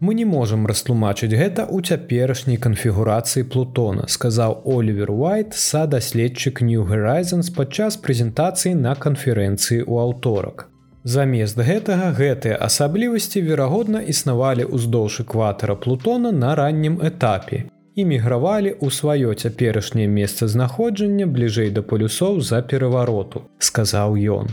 Мы 0.00 0.14
не 0.14 0.24
можам 0.24 0.66
растлумачыць 0.68 1.32
гэта 1.32 1.64
ў 1.64 1.80
цяперашняй 1.80 2.60
канфігурацыі 2.60 3.48
Плутона, 3.48 4.04
сказаў 4.08 4.60
Олівер 4.64 5.12
Уайт, 5.12 5.56
са 5.56 5.86
даследчык 5.86 6.60
New 6.60 6.84
Horizons 6.92 7.52
падчас 7.56 7.96
прэзентацыі 7.96 8.76
на 8.76 8.94
канферэнцыі 8.94 9.80
ў 9.88 9.94
аўторак. 10.04 10.68
Замест 11.04 11.56
гэтага 11.56 12.12
гэтыя 12.12 12.60
асаблівасці 12.60 13.40
верагодна 13.48 14.04
існавалі 14.04 14.68
ўздоўж 14.68 15.20
экватара 15.24 15.76
Плутона 15.76 16.32
на 16.32 16.52
раннім 16.56 17.00
этапе 17.00 17.64
і 17.94 18.04
мігравалі 18.04 18.72
ў 18.76 18.88
сваё 18.94 19.34
цяперашняе 19.34 20.06
месцазнаходжанне 20.06 21.26
бліжэй 21.26 21.70
да 21.76 21.82
полюсоў 21.82 22.40
за 22.40 22.62
перавароту, 22.62 23.46
сказаў 23.58 24.18
ён. 24.40 24.50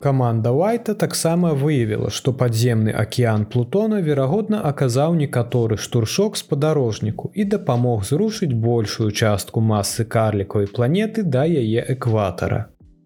Каманда 0.00 0.50
Уайта 0.56 0.94
таксама 0.94 1.52
выявіла, 1.52 2.08
што 2.08 2.32
падземны 2.32 2.92
акіян 3.02 3.44
Плутона 3.44 4.00
верагодна 4.00 4.60
аказаў 4.70 5.16
некаторы 5.18 5.76
штуршок 5.76 6.40
спадарожніку 6.40 7.30
і 7.34 7.44
дапамог 7.44 8.08
зрушыць 8.08 8.54
большую 8.66 9.10
частку 9.12 9.60
масы 9.60 10.08
карлікавай 10.16 10.72
планеты 10.78 11.22
да 11.22 11.44
яе 11.44 11.84
экватара. 11.96 12.62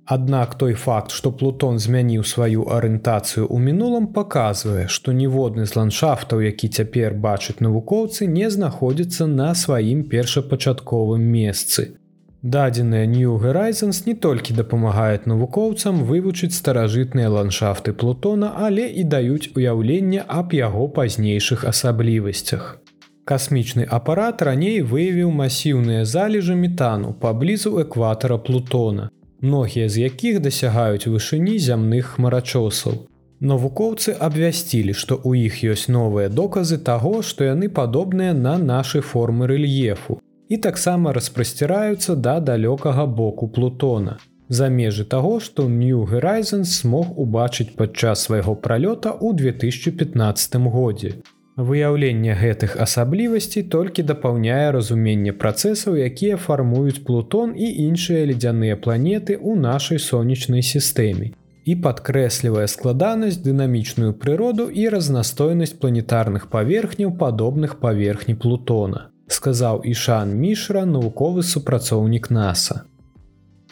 Аднак 0.07 0.55
той 0.55 0.75
факт, 0.75 1.13
што 1.17 1.33
Плутон 1.33 1.79
змяніў 1.81 2.25
сваю 2.29 2.69
арыентацыю 2.69 3.49
ў 3.49 3.57
мінулым 3.57 4.07
паказвае, 4.13 4.85
што 4.89 5.17
ніводны 5.17 5.65
з 5.65 5.77
ландшафтаў, 5.79 6.43
які 6.45 6.69
цяпер 6.69 7.17
бачаць 7.17 7.65
навукоўцы, 7.65 8.29
не 8.29 8.51
знаходзіцца 8.53 9.27
на 9.27 9.55
сваім 9.55 10.05
першапачатковым 10.13 11.25
месцы. 11.25 11.97
Дадзеныя 12.43 13.09
New 13.09 13.39
Horizons 13.41 14.03
не 14.05 14.13
толькі 14.13 14.53
дапамагаюць 14.53 15.25
навукоўцам 15.25 16.05
вывучыць 16.05 16.53
старажытныя 16.53 17.33
ландшафты 17.33 17.97
Плутона, 17.97 18.53
але 18.61 18.85
і 18.85 19.09
даюць 19.09 19.57
уяўленне 19.57 20.21
аб 20.29 20.53
яго 20.53 20.85
пазнейшых 20.89 21.65
асаблівасцях. 21.65 22.77
Касмічны 23.25 23.89
апарат 23.89 24.45
раней 24.45 24.83
выявіў 24.85 25.33
масіўныя 25.33 26.05
залежы 26.05 26.53
метану 26.53 27.17
паблізу 27.17 27.79
экватара 27.81 28.37
Плутона 28.37 29.09
многія 29.45 29.89
з 29.89 30.09
якіх 30.09 30.41
дасягаюць 30.41 31.07
вышыні 31.07 31.57
зямных 31.61 32.17
хмарачосаў. 32.17 33.05
Навукоўцы 33.45 34.17
абвясцілі, 34.27 34.93
што 34.97 35.21
ў 35.21 35.47
іх 35.47 35.61
ёсць 35.73 35.89
новыя 35.93 36.29
доказы 36.33 36.79
таго, 36.91 37.21
што 37.23 37.45
яны 37.45 37.69
падобныя 37.69 38.33
на 38.33 38.59
нашы 38.59 39.05
формы 39.05 39.51
рэльефу 39.51 40.21
і 40.49 40.57
таксама 40.57 41.13
распрасціраюцца 41.13 42.17
да 42.17 42.41
далёкага 42.41 43.07
боку 43.07 43.49
Плутона. 43.49 44.19
За 44.49 44.69
межы 44.69 45.05
таго, 45.05 45.41
што 45.41 45.69
New 45.69 46.05
Horizons 46.11 46.73
смог 46.81 47.19
убачыць 47.19 47.73
падчас 47.77 48.29
свайго 48.29 48.55
пралёта 48.55 49.13
ў 49.13 49.33
2015 49.35 50.57
годзе. 50.69 51.15
Выяўленне 51.57 52.35
гэтых 52.35 52.75
асаблівасцей 52.83 53.63
толькі 53.63 54.03
дапаўняе 54.03 54.73
разуменне 54.75 55.33
працэсаў, 55.33 55.95
якія 55.95 56.37
фармуюць 56.37 57.05
плутон 57.07 57.55
і 57.55 57.69
іншыя 57.87 58.27
ледзяныя 58.27 58.75
планеты 58.75 59.39
ў 59.39 59.55
нашай 59.63 60.03
сонечнай 60.03 60.67
сістэме 60.67 61.31
і 61.65 61.77
падкрэслівае 61.85 62.67
складанасць 62.69 63.39
дынамічную 63.45 64.13
прыроду 64.25 64.67
і 64.69 64.89
разнастойнасць 64.95 65.79
планетарных 65.85 66.51
паверхняў 66.51 67.15
падобных 67.23 67.79
паверхні 67.85 68.35
плутона, 68.35 69.07
сказаў 69.29 69.87
Ішан 69.95 70.35
Мішра 70.35 70.85
навуковы 70.85 71.47
супрацоўнік 71.47 72.29
NASAа. 72.35 72.83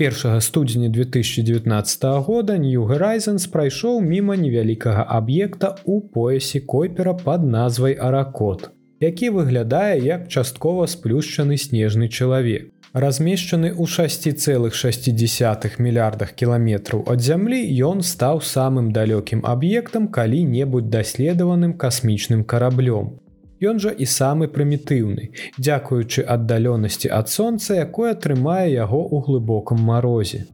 1 0.02 0.40
студзеня 0.40 0.88
2019 0.88 2.02
года 2.26 2.56
New 2.58 2.88
Horizons 2.90 3.46
прайшоў 3.46 4.00
міма 4.02 4.34
невялікага 4.34 5.06
аб'екта 5.06 5.78
ў 5.86 6.02
поясе 6.10 6.58
койпера 6.58 7.14
под 7.14 7.46
назвай 7.46 7.94
Аракот, 7.94 8.72
які 8.98 9.30
выглядае 9.30 10.02
як 10.02 10.26
часткова 10.26 10.90
сплюшчаны 10.90 11.54
снежны 11.56 12.08
чалавек. 12.08 12.74
Размешчаны 12.92 13.70
ў 13.70 13.86
6,6 13.86 15.78
мільярдах 15.78 16.34
кіламетраў 16.34 17.06
ад 17.06 17.22
зямлі 17.22 17.62
ён 17.86 18.02
стаў 18.02 18.42
самым 18.42 18.90
далёкім 18.90 19.46
аб'ектам 19.46 20.10
калі-небудзь 20.10 20.90
даследаваным 20.90 21.78
касмічным 21.78 22.42
караблём. 22.42 23.22
Ён 23.62 23.78
жа 23.82 23.90
і 23.94 24.06
самы 24.10 24.48
прымітыўны, 24.54 25.28
дзякуючы 25.58 26.24
аддалёнасці 26.34 27.12
ад 27.18 27.28
сонца, 27.28 27.78
якое 27.78 28.14
трымае 28.14 28.74
яго 28.74 29.00
ў 29.06 29.22
глыбокам 29.26 29.78
марозе. 29.90 30.46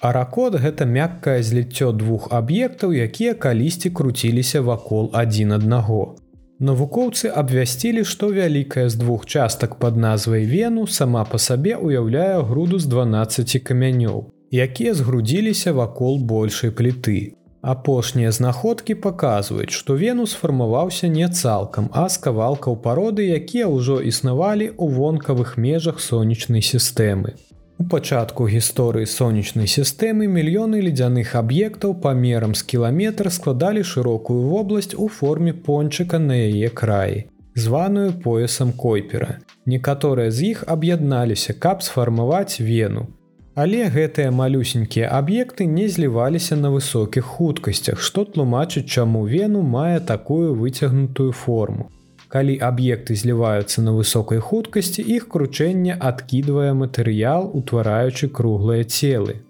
Аракод 0.00 0.56
гэта 0.56 0.86
мяккае 0.88 1.42
зліццё 1.44 1.92
двух 1.92 2.32
аб'ектаў, 2.32 2.96
якія 2.96 3.34
калісьці 3.34 3.90
круціліся 3.90 4.62
вакол 4.64 5.10
адзін 5.12 5.52
аднаго. 5.58 6.16
Навукоўцы 6.60 7.28
абвясцілі, 7.42 8.04
што 8.04 8.30
вялікая 8.32 8.88
з 8.88 8.96
двух 9.00 9.26
частак 9.26 9.76
пад 9.82 9.96
назвай 9.96 10.44
вену 10.48 10.86
сама 10.86 11.24
па 11.24 11.38
сабе 11.38 11.76
ўяўляе 11.76 12.40
груду 12.48 12.80
з 12.80 12.88
12 12.94 13.60
камянёў, 13.68 14.32
якія 14.52 14.94
згрудзіліся 14.94 15.72
вакол 15.72 16.18
большай 16.32 16.70
пліты. 16.70 17.39
Апошнія 17.62 18.32
знаходкі 18.32 18.94
паказваюць, 19.04 19.76
што 19.76 19.92
вену 19.92 20.24
сфармаваўся 20.26 21.08
не 21.12 21.28
цалкам, 21.28 21.90
а 21.92 22.08
з 22.08 22.16
кавалкаў 22.16 22.80
пароды, 22.80 23.28
якія 23.36 23.68
ўжо 23.68 24.00
існавалі 24.00 24.72
ў 24.72 24.86
вонкавых 24.96 25.60
межах 25.60 26.00
сонечнай 26.00 26.64
сістэмы. 26.64 27.36
У 27.76 27.84
пачатку 27.84 28.48
гісторыі 28.48 29.04
сонечнай 29.04 29.68
сістэмы 29.68 30.24
мільёны 30.32 30.80
ледзяных 30.80 31.36
аб'ектаў 31.36 32.00
памерам 32.00 32.56
з 32.56 32.64
кіламетр 32.64 33.28
складалі 33.28 33.84
шырокую 33.84 34.40
вобласць 34.48 34.96
у 34.96 35.08
форме 35.08 35.52
пончыка 35.52 36.16
на 36.16 36.40
яе 36.40 36.72
краі, 36.72 37.28
званую 37.54 38.16
поясам 38.24 38.72
койпера. 38.72 39.40
Некаторыя 39.68 40.32
з 40.32 40.56
іх 40.56 40.64
аб'ядналіся, 40.64 41.52
каб 41.52 41.84
сфармаваць 41.84 42.60
вену, 42.60 43.08
Але 43.54 43.88
гэтыя 43.90 44.30
малюсенькія 44.30 45.08
аб'екты 45.10 45.66
не 45.66 45.88
зліваліся 45.88 46.56
на 46.56 46.70
высокіх 46.70 47.26
хуткасцях, 47.26 47.98
што 47.98 48.24
тлумачыць, 48.24 48.86
чаму 48.86 49.26
вену 49.26 49.62
мае 49.62 49.98
такую 50.00 50.54
выцягнутую 50.54 51.32
форму. 51.32 51.90
Калі 52.30 52.54
аб'екты 52.62 53.16
зліваюцца 53.18 53.82
на 53.82 53.90
высокай 53.90 54.38
хуткасці, 54.38 55.02
іх 55.02 55.26
кручэнне 55.28 55.98
адкідвае 55.98 56.74
матэрыял, 56.78 57.50
утвараючы 57.50 58.28
круглыя 58.30 58.86
целы. 58.86 59.42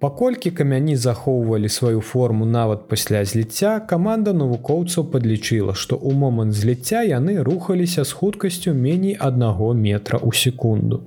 Паколькі 0.00 0.50
камяні 0.50 0.96
захоўвалі 0.96 1.68
сваю 1.68 2.00
форму 2.00 2.46
нават 2.46 2.88
пасля 2.88 3.24
зліцця, 3.24 3.80
каманда 3.80 4.32
навукоўцаў 4.32 5.10
падлічыла, 5.12 5.74
што 5.74 6.00
ў 6.00 6.14
момант 6.16 6.56
зліцця 6.56 7.04
яны 7.04 7.42
рухаліся 7.44 8.04
з 8.08 8.12
хуткасцю 8.12 8.72
меней 8.72 9.16
аднаго 9.20 9.74
метра 9.74 10.16
ў 10.16 10.32
секунду. 10.32 11.02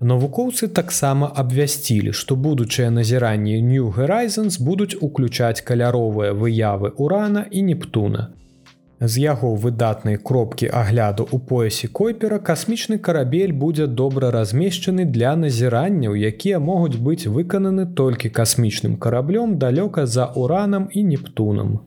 Навукоўцы 0.00 0.68
таксама 0.68 1.30
абвясцілі, 1.34 2.12
што 2.12 2.36
будучыя 2.36 2.90
назіранні 2.90 3.62
New 3.62 3.92
Horizons 3.96 4.58
будуць 4.60 4.96
уключаць 5.00 5.60
каляровыя 5.60 6.32
выявы 6.34 6.90
урана 6.98 7.46
і 7.50 7.62
Нептуна. 7.62 8.32
З 9.00 9.18
яго 9.20 9.54
выдатнай 9.54 10.16
кропкі 10.16 10.68
агляду 10.72 11.26
ў 11.30 11.38
поясе 11.48 11.88
койпера 11.88 12.38
касмічны 12.38 12.98
карабель 12.98 13.52
будзе 13.52 13.86
добра 13.86 14.30
размешчаны 14.30 15.04
для 15.04 15.36
назіранняў, 15.36 16.14
якія 16.14 16.58
могуць 16.58 16.96
быць 16.96 17.26
выкананы 17.26 17.86
толькі 17.94 18.30
касмічным 18.30 18.96
караблём 18.96 19.58
далёка 19.58 20.06
за 20.06 20.26
уранам 20.34 20.88
і 20.92 21.04
Нептунам. 21.04 21.80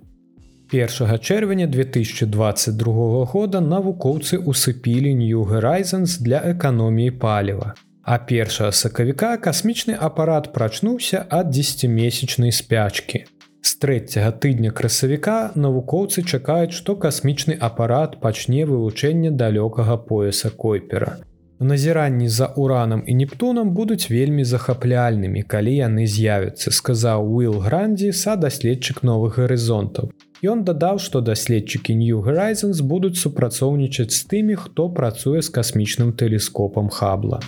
1 0.72 1.20
чэрвеня 1.20 1.68
2022 1.68 3.26
года 3.26 3.60
навукоўцы 3.62 4.38
усыпілі 4.38 5.16
New 5.16 5.44
Horizons 5.48 6.20
для 6.22 6.44
эканоміі 6.44 7.12
паліва. 7.12 7.74
А 8.08 8.16
першага 8.28 8.72
сакавіка 8.72 9.30
касмічны 9.46 9.94
апарат 10.08 10.46
прачнуўся 10.56 11.26
ад 11.38 11.50
10месячнай 11.56 12.54
спячкі. 12.56 13.20
З 13.68 13.72
трэцяга 13.84 14.30
тыдня 14.44 14.72
красавіка 14.72 15.34
навукоўцы 15.60 16.24
чакаюць, 16.24 16.72
што 16.78 16.96
касмічны 16.96 17.58
апарат 17.70 18.16
пачне 18.22 18.64
вывучэнне 18.70 19.34
далёкага 19.42 19.98
пояса 20.08 20.54
койпера. 20.64 21.18
Назіранні 21.60 22.30
за 22.30 22.48
уранам 22.56 23.04
і 23.08 23.18
нептунам 23.20 23.76
будуць 23.76 24.08
вельмі 24.14 24.48
захапляльнымі, 24.48 25.44
калі 25.44 25.76
яны 25.76 26.08
з'явяцца, 26.08 26.72
сказаў 26.72 27.28
Уилл 27.28 27.60
Грандзі 27.60 28.16
са 28.16 28.40
даследчык 28.40 29.04
новых 29.04 29.36
гарызонтаў. 29.44 30.14
Ён 30.48 30.64
дадаў, 30.64 31.04
што 31.04 31.20
даследчыкі 31.20 32.00
New 32.00 32.24
Horizons 32.24 32.80
будуць 32.80 33.20
супрацоўнічаць 33.20 34.14
з 34.16 34.24
тымі, 34.32 34.56
хто 34.56 34.88
працуе 34.88 35.42
з 35.42 35.50
касмічным 35.52 36.16
тэлескопам 36.16 36.88
Хабла. 36.88 37.44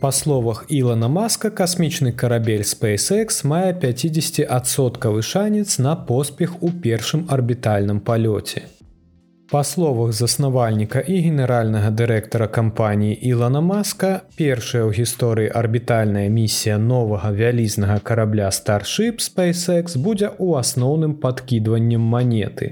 По 0.00 0.12
словах 0.12 0.64
Илона 0.70 1.08
Маска 1.08 1.50
касмічны 1.50 2.12
карабель 2.12 2.62
SpaceX 2.62 3.44
мае 3.44 3.78
50адсоткавы 3.78 5.20
шанец 5.20 5.76
на 5.78 5.94
поспех 5.94 6.62
у 6.62 6.72
першым 6.72 7.26
орбитальном 7.28 8.00
полете. 8.00 8.62
Па 9.50 9.64
словах 9.64 10.12
заснавальніка 10.14 11.00
і 11.02 11.16
генеральнага 11.24 11.88
дырэктара 11.90 12.46
кампаніі 12.46 13.16
Ілана 13.30 13.58
Маска, 13.58 14.10
першая 14.38 14.82
ў 14.86 14.94
гісторыі 14.94 15.50
арбітальная 15.60 16.30
місія 16.30 16.76
новага 16.78 17.32
вялізнага 17.34 17.98
карабля 17.98 18.52
Starship 18.54 19.18
SpaceX 19.18 19.98
будзе 19.98 20.30
ў 20.30 20.62
асноўным 20.62 21.18
падкідваннем 21.18 21.98
манеты. 21.98 22.70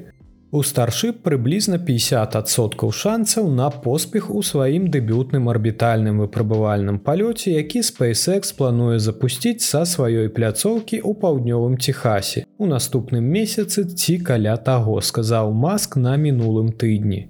У 0.50 0.62
старшып 0.64 1.18
прыблізна 1.28 1.76
50соткаў 1.76 2.92
шанцаў 2.96 3.50
на 3.52 3.66
поспех 3.68 4.30
у 4.32 4.40
сваім 4.40 4.86
дэбютным 4.88 5.50
арбітальным 5.52 6.22
выпрабавальным 6.24 6.96
палёце, 7.04 7.50
які 7.52 7.82
SpaceX 7.84 8.54
плануе 8.56 8.96
запусціць 8.98 9.60
са 9.60 9.84
сваёй 9.84 10.32
пляцоўкі 10.32 11.02
ў 11.04 11.12
паўднёвым 11.20 11.76
Техасе. 11.76 12.46
У 12.56 12.64
наступным 12.64 13.28
месяцы 13.28 13.84
ці 13.92 14.16
каля 14.24 14.56
таго, 14.56 14.96
сказаў 15.04 15.52
Маск 15.52 16.00
на 16.00 16.16
мінулым 16.16 16.72
тыдні. 16.72 17.28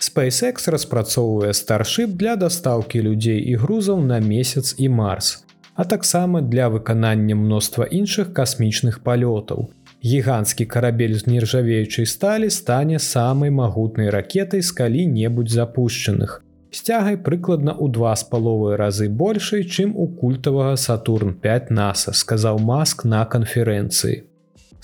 SpaceX 0.00 0.72
распрацоўвае 0.72 1.52
старшып 1.52 2.16
для 2.16 2.36
дастаўкі 2.40 3.04
людзей 3.04 3.44
і 3.44 3.60
грузаў 3.60 4.00
на 4.00 4.24
месяц 4.24 4.74
і 4.78 4.88
марс, 4.88 5.44
а 5.76 5.84
таксама 5.84 6.40
для 6.40 6.72
выканання 6.72 7.36
мноства 7.36 7.84
іншых 7.84 8.32
касмічных 8.32 9.04
палётаў 9.04 9.68
гіганцкі 10.04 10.66
карабель 10.66 11.14
з 11.14 11.26
нержавеючай 11.26 12.06
сталі 12.06 12.50
стане 12.50 12.98
самай 12.98 13.50
магутнай 13.50 14.10
ракетай 14.10 14.62
з 14.62 14.70
калі-небудзь 14.72 15.52
запущенных. 15.52 16.42
Сцягай 16.74 17.16
прыкладна 17.16 17.72
ў 17.72 17.88
два 17.88 18.12
з 18.18 18.26
паловы 18.28 18.76
разы 18.76 19.08
большай, 19.08 19.64
чым 19.64 19.94
у 19.96 20.08
культавага 20.10 20.76
Сатурн 20.76 21.34
5 21.34 21.70
NASAа, 21.70 22.12
сказаў 22.12 22.58
Маск 22.58 23.04
на 23.04 23.24
канферэнцыі. 23.24 24.24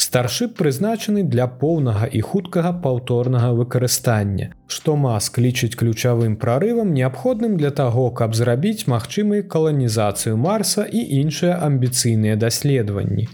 Старшып 0.01 0.55
прызначаны 0.57 1.23
для 1.29 1.47
поўнага 1.47 2.07
і 2.07 2.21
хуткага 2.25 2.71
паўторнага 2.85 3.51
выкарыстання, 3.59 4.47
што 4.67 4.97
маск 4.97 5.37
лічыць 5.45 5.77
ключавым 5.77 6.39
прарывам 6.41 6.95
неабходным 6.95 7.59
для 7.61 7.71
таго, 7.71 8.09
каб 8.11 8.39
зрабіць 8.39 8.89
магчымай 8.89 9.43
каланізацыю 9.43 10.39
Марса 10.41 10.89
і 10.89 11.05
іншыя 11.21 11.61
амбіцыйныя 11.69 12.41
даследаванні. 12.41 13.29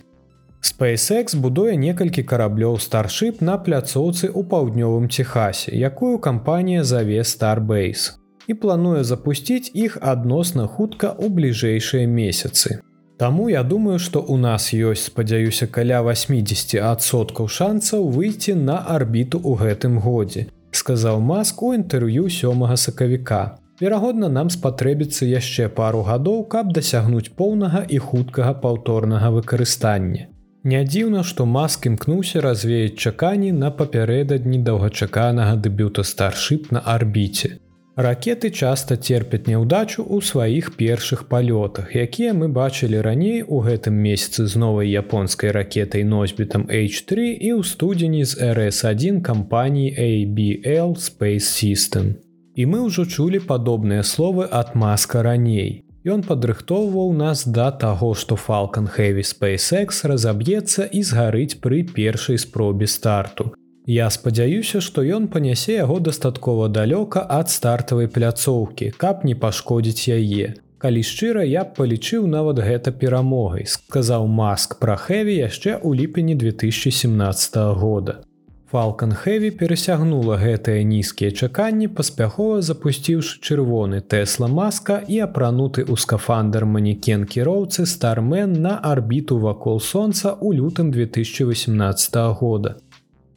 SpaceX 0.66 1.36
будуе 1.38 1.76
некалькі 1.78 2.22
караблёў 2.26 2.78
старship 2.82 3.42
на 3.48 3.54
пляцоўцы 3.54 4.26
ў 4.26 4.42
паўднёвым 4.50 5.06
Техасе, 5.06 5.70
якую 5.70 6.18
кампанія 6.18 6.82
заве 6.82 7.22
Starbase 7.22 8.18
і 8.46 8.54
плануе 8.54 9.04
запусціць 9.04 9.70
іх 9.74 9.98
адносна 10.00 10.66
хутка 10.66 11.12
ў 11.14 11.30
бліжэйшыя 11.38 12.10
месяцы. 12.10 12.80
Таму 13.16 13.48
я 13.48 13.62
думаю, 13.62 13.98
што 13.98 14.20
ў 14.20 14.36
нас 14.42 14.74
ёсць, 14.74 15.06
спадзяюся, 15.08 15.66
каля 15.66 16.02
80соткаў 16.02 17.48
шансаў 17.48 18.10
выйти 18.18 18.58
на 18.58 18.82
арбіту 18.96 19.38
ў 19.38 19.62
гэтым 19.62 19.98
годзе, 20.02 20.46
сказаў 20.70 21.22
Маск 21.22 21.62
у 21.62 21.72
інтэрв'ю 21.78 22.28
сёмага 22.28 22.76
сакавіка. 22.76 23.58
Верагодна, 23.80 24.28
нам 24.28 24.50
спатрэбіцца 24.50 25.30
яшчэ 25.30 25.68
пару 25.68 26.02
гадоў, 26.02 26.44
каб 26.44 26.72
дасягнуць 26.72 27.32
поўнага 27.38 27.84
і 27.88 27.98
хуткага 27.98 28.54
паўторнага 28.62 29.30
выкарыстання. 29.30 30.35
Не 30.66 30.80
дзіўна, 30.82 31.22
што 31.22 31.44
маск 31.46 31.86
імкнуўся 31.86 32.40
развеяць 32.42 32.98
чаканні 32.98 33.52
на 33.54 33.68
папярэдадні 33.70 34.58
доўгачаканага 34.66 35.54
дэбюта 35.62 36.02
старшып 36.02 36.72
на 36.74 36.82
арбіце. 36.94 37.50
Ракеты 38.06 38.50
часта 38.50 38.96
терпяць 39.08 39.46
няўдачу 39.46 40.02
ў 40.02 40.26
сваіх 40.30 40.72
першых 40.80 41.22
палётах, 41.30 41.94
якія 41.94 42.34
мы 42.34 42.50
бачылі 42.58 42.98
раней 43.06 43.46
у 43.46 43.62
гэтым 43.62 43.94
месяцы 44.08 44.50
з 44.50 44.58
новай 44.58 44.90
японскай 44.90 45.54
ракетай 45.54 46.02
носьбітам 46.02 46.66
H3 46.66 47.30
і 47.38 47.54
ў 47.56 47.62
студзені 47.62 48.26
з 48.26 48.50
RS1 48.50 49.22
кампаніі 49.22 49.94
ABL 49.94 50.98
Space 50.98 51.46
System. 51.46 52.18
І 52.58 52.66
мы 52.66 52.82
ўжо 52.90 53.06
чулі 53.06 53.38
падобныя 53.38 54.02
словы 54.02 54.50
ад 54.50 54.74
маска 54.74 55.22
раней. 55.22 55.85
Ён 56.06 56.22
падрыхтоўваў 56.22 57.08
нас 57.18 57.40
да 57.50 57.72
таго, 57.74 58.12
што 58.14 58.36
Falалcon 58.38 58.86
Heavy 58.96 59.24
SpaceX 59.26 60.04
разаб'ецца 60.06 60.86
і 60.86 61.00
згарыць 61.02 61.58
пры 61.58 61.82
першай 61.82 62.38
спробе 62.38 62.86
старту. 62.86 63.50
Я 63.86 64.06
спадзяюся, 64.10 64.80
што 64.80 65.02
ён 65.02 65.26
панясе 65.26 65.74
яго 65.80 65.98
дастаткова 65.98 66.68
далёка 66.68 67.26
ад 67.38 67.50
стартавай 67.50 68.06
пляцоўкі, 68.06 68.92
каб 69.02 69.26
не 69.26 69.34
пашкодзіць 69.34 70.06
яе. 70.14 70.54
Калі 70.78 71.02
шчыра 71.02 71.42
я 71.42 71.66
б 71.66 71.74
палічыў 71.74 72.30
нават 72.30 72.62
гэта 72.62 72.94
перамогай, 72.94 73.66
сказаў 73.66 74.30
Маск 74.30 74.78
пра 74.78 74.94
Хэві 74.94 75.34
яшчэ 75.42 75.74
ў 75.82 76.06
ліпені 76.06 76.38
2017 76.38 77.58
года. 77.82 78.22
Falалcon 78.72 79.12
Heavy 79.14 79.52
перасягнула 79.54 80.36
гэтыя 80.42 80.82
нізкія 80.82 81.30
чаканні, 81.30 81.86
паспяхова 81.86 82.58
запусціўшы 82.66 83.38
чырвоны 83.38 84.00
Тэсла 84.02 84.48
маска 84.50 84.96
і 85.06 85.20
апрануты 85.22 85.84
ў 85.86 85.94
скафандр 85.94 86.66
манікен 86.66 87.30
кіроўцы 87.30 87.86
Стармен 87.86 88.58
на 88.66 88.74
арбіту 88.82 89.38
вакол 89.38 89.78
сонца 89.78 90.34
ў 90.34 90.58
лютым 90.58 90.90
2018 90.90 92.18
года. 92.42 92.74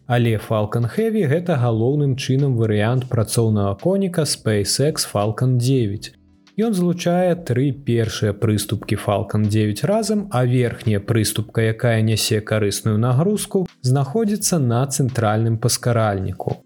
Але 0.10 0.42
Falалcon 0.42 0.90
Heavy 0.98 1.30
гэта 1.30 1.62
галоўным 1.62 2.18
чынам 2.18 2.58
варыянт 2.58 3.06
працоўнага 3.06 3.78
коніка 3.78 4.26
SpaceX 4.26 5.06
Falалcon 5.06 5.62
9. 5.62 6.19
Ён 6.60 6.74
злучае 6.76 7.36
тры 7.48 7.70
першыя 7.88 8.34
прыступкі 8.36 8.98
Falалcon 9.00 9.46
9 9.48 9.84
разам, 9.88 10.28
а 10.30 10.44
верхняя 10.44 11.00
прыступка, 11.00 11.62
якая 11.64 12.02
нясе 12.02 12.42
карысную 12.42 12.98
нагрузку, 13.00 13.62
знаходзіцца 13.82 14.60
на 14.60 14.82
цэнтральным 14.86 15.56
паскаральніку. 15.58 16.58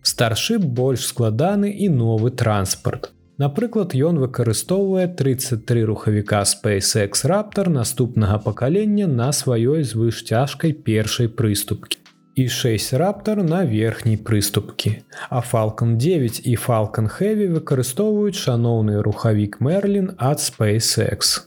Старшып 0.00 0.64
больш 0.64 1.04
складаны 1.10 1.72
і 1.76 1.90
новы 1.92 2.30
транспарт. 2.30 3.10
Напрыклад, 3.36 3.92
ён 3.92 4.22
выкарыстоўвае 4.22 5.08
33 5.18 5.84
рухавіка 5.92 6.40
SpaceX 6.48 7.26
Раптор 7.28 7.68
наступнага 7.68 8.38
пакалення 8.38 9.10
на 9.10 9.28
сваёй 9.32 9.84
звышцяжкай 9.84 10.72
першай 10.72 11.28
прыступкі 11.28 12.03
і 12.34 12.48
6 12.48 12.92
раптар 12.92 13.42
на 13.42 13.64
верхняй 13.64 14.16
прыступкі. 14.16 15.02
А 15.30 15.40
Falалcon 15.40 15.96
9 15.96 16.40
і 16.44 16.56
Falалcon 16.56 17.08
Heavy 17.08 17.48
выкарыстоўваюць 17.48 18.38
шаноўны 18.38 19.02
рухавік 19.02 19.60
Мерлін 19.60 20.10
ад 20.18 20.38
SpaceX. 20.38 21.46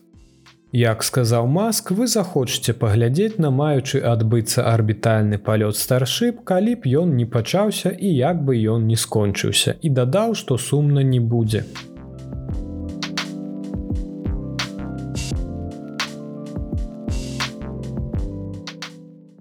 Як 0.72 1.04
сказаў 1.04 1.48
Маск, 1.48 1.92
вы 1.92 2.08
захочаце 2.08 2.74
паглядзець 2.74 3.40
на 3.40 3.50
маючы 3.50 4.02
адбыцца 4.04 4.68
арбітальны 4.68 5.40
палёт 5.40 5.80
старship, 5.80 6.44
калі 6.44 6.76
б 6.76 6.92
ён 7.02 7.16
не 7.16 7.26
пачаўся 7.26 7.90
і 7.90 8.12
як 8.12 8.44
бы 8.44 8.60
ён 8.60 8.84
не 8.88 8.96
скончыўся 8.96 9.76
і 9.82 9.90
дадаў, 9.90 10.36
што 10.36 10.58
сумна 10.58 11.04
не 11.04 11.20
будзе. 11.20 11.64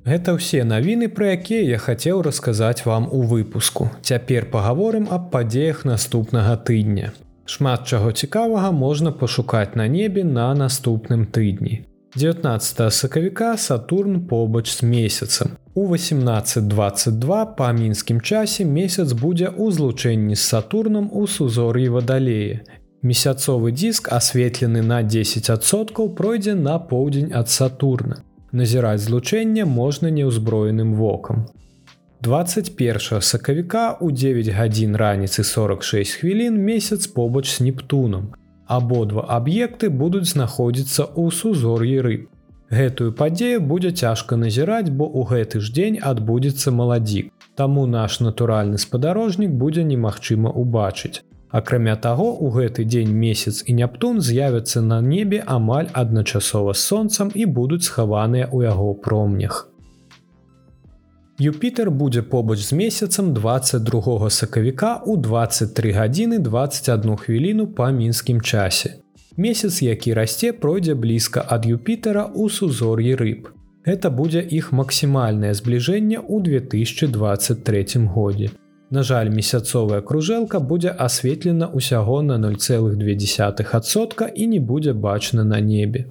Гэта 0.07 0.37
ўсе 0.38 0.62
навіны, 0.62 1.09
пра 1.11 1.35
якія 1.35 1.62
я 1.66 1.79
хацеў 1.83 2.21
расказаць 2.23 2.87
вам 2.87 3.09
у 3.11 3.27
выпуску. 3.27 3.90
Цяпер 4.07 4.45
пагаворым 4.53 5.09
аб 5.11 5.33
падзеях 5.33 5.83
наступнага 5.83 6.55
тыдня. 6.69 7.11
Шмат 7.42 7.90
чаго 7.90 8.12
цікавага 8.12 8.71
можна 8.71 9.11
пашукаць 9.11 9.75
на 9.75 9.88
небе 9.90 10.23
на 10.23 10.55
наступным 10.55 11.27
тыдні. 11.27 11.83
19 12.14 12.92
сакавіка 12.95 13.57
Сатурн 13.57 14.21
побач 14.31 14.71
з 14.71 14.83
месяцам. 14.83 15.59
У 15.75 15.85
1822 15.90 17.47
па 17.59 17.73
мінскім 17.73 18.21
часе 18.21 18.64
месяц 18.64 19.11
будзе 19.11 19.51
ў 19.51 19.75
злучэнні 19.75 20.38
з 20.38 20.47
Сатурнам 20.55 21.11
у 21.11 21.27
сузор'і 21.27 21.88
вадалея. 21.88 22.62
Месяцовы 23.03 23.75
диск 23.75 24.07
асветлены 24.14 24.87
на 24.87 25.03
10соткаў 25.03 26.14
пройдзе 26.14 26.55
на 26.55 26.79
поўдзень 26.79 27.35
ад 27.35 27.51
Сатурна 27.51 28.23
назіраць 28.57 29.05
злучэнне 29.05 29.64
можна 29.69 30.11
неўзброеным 30.11 30.95
вокам. 30.97 31.47
21 32.23 33.21
сакавіка 33.21 33.99
у 34.01 34.11
9 34.11 34.49
гадзін 34.49 34.97
раніцы 34.97 35.45
46 35.45 36.21
хвілін 36.21 36.57
месяц 36.57 37.07
побач 37.07 37.47
з 37.51 37.61
нептунам. 37.69 38.33
Абодва 38.66 39.27
аб'екты 39.29 39.90
будуць 39.90 40.33
знаходзіцца 40.33 41.05
ў 41.05 41.31
сузор'і 41.31 42.01
рыб. 42.01 42.23
Гэтую 42.73 43.12
падзею 43.12 43.61
будзе 43.61 43.92
цяжка 43.92 44.37
назіраць, 44.37 44.90
бо 44.90 45.07
ў 45.07 45.23
гэты 45.31 45.61
ж 45.61 45.71
дзень 45.71 45.99
адбудзецца 46.03 46.75
маладзік. 46.75 47.31
Таму 47.55 47.87
наш 47.87 48.19
натуральны 48.21 48.79
спадарожнік 48.79 49.55
будзе 49.55 49.85
немагчыма 49.85 50.51
ўбачыць. 50.51 51.23
Акрамя 51.57 51.97
таго, 51.97 52.25
у 52.37 52.51
гэты 52.53 52.85
дзень 52.85 53.12
месяц 53.16 53.62
і 53.64 53.75
Нептун 53.79 54.21
з'явяцца 54.21 54.83
на 54.85 54.99
небе 55.01 55.38
амаль 55.47 55.87
адначасова 56.01 56.75
з 56.75 56.83
сонцам 56.90 57.31
і 57.33 57.47
будуць 57.59 57.87
схаваныя 57.87 58.45
ў 58.53 58.69
яго 58.69 58.92
промнях. 59.07 59.62
Юпітер 61.40 61.90
будзе 61.90 62.23
побач 62.35 62.59
з 62.64 62.77
месяцам 62.77 63.33
22 63.33 64.29
сакавіка 64.31 64.90
ў 65.01 65.16
23 65.29 65.95
гадзіны 65.97 66.42
21 66.45 67.16
хвіліну 67.25 67.66
па 67.73 67.88
мінскім 67.88 68.40
часе. 68.40 69.01
Месяц, 69.37 69.81
які 69.81 70.12
расце, 70.12 70.53
пройдзе 70.53 70.95
блізка 70.95 71.40
ад 71.40 71.64
Юпітера 71.64 72.29
ў 72.37 72.53
сузор'і 72.53 73.16
рыб. 73.16 73.49
Гэта 73.88 74.12
будзе 74.12 74.45
іх 74.45 74.73
максімальнае 74.77 75.57
збліжэнне 75.57 76.21
ў 76.21 76.37
2023 76.45 78.05
годзе. 78.12 78.53
На 78.90 79.03
жаль, 79.03 79.31
месяцовая 79.35 80.01
кружэлка 80.01 80.61
будзе 80.61 80.90
асветлена 80.90 81.66
ўсяго 81.75 82.22
на 82.22 82.38
0,2сотка 82.38 84.31
і 84.31 84.46
не 84.46 84.61
будзе 84.61 84.92
бачна 84.92 85.44
на 85.44 85.61
небе. 85.61 86.07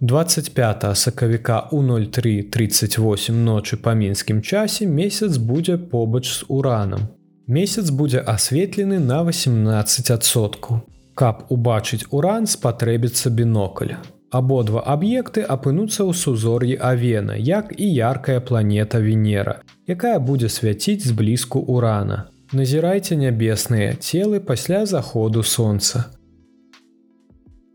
25 0.00 0.96
сакавіка 0.96 1.68
у 1.70 1.82
0338 1.82 3.44
ночы 3.44 3.76
па 3.76 3.94
мінскім 3.94 4.42
часе 4.42 4.86
месяц 4.86 5.36
будзе 5.36 5.76
побач 5.78 6.26
з 6.26 6.44
уранам. 6.48 7.08
Месяц 7.46 7.90
будзе 7.90 8.18
асветлены 8.18 8.98
на 8.98 9.22
18соткаў. 9.22 10.80
Каб 11.14 11.44
убачыць 11.50 12.06
уран 12.10 12.46
спатрэбіцца 12.46 13.30
бінокль. 13.30 13.94
Абодва 14.30 14.84
аб'екты 14.86 15.42
апынуцца 15.42 16.06
ў 16.06 16.14
сузор'і 16.14 16.78
Авена, 16.78 17.34
як 17.34 17.74
і 17.74 17.86
яркая 17.90 18.38
планета 18.38 19.02
Венера, 19.02 19.58
якая 19.90 20.22
будзе 20.22 20.46
свяціць 20.46 21.02
зблізку 21.02 21.58
урана. 21.58 22.30
Назірайце 22.54 23.18
нябесныя 23.18 23.98
целы 23.98 24.38
пасля 24.38 24.86
заходу 24.86 25.42
сонца. 25.42 26.14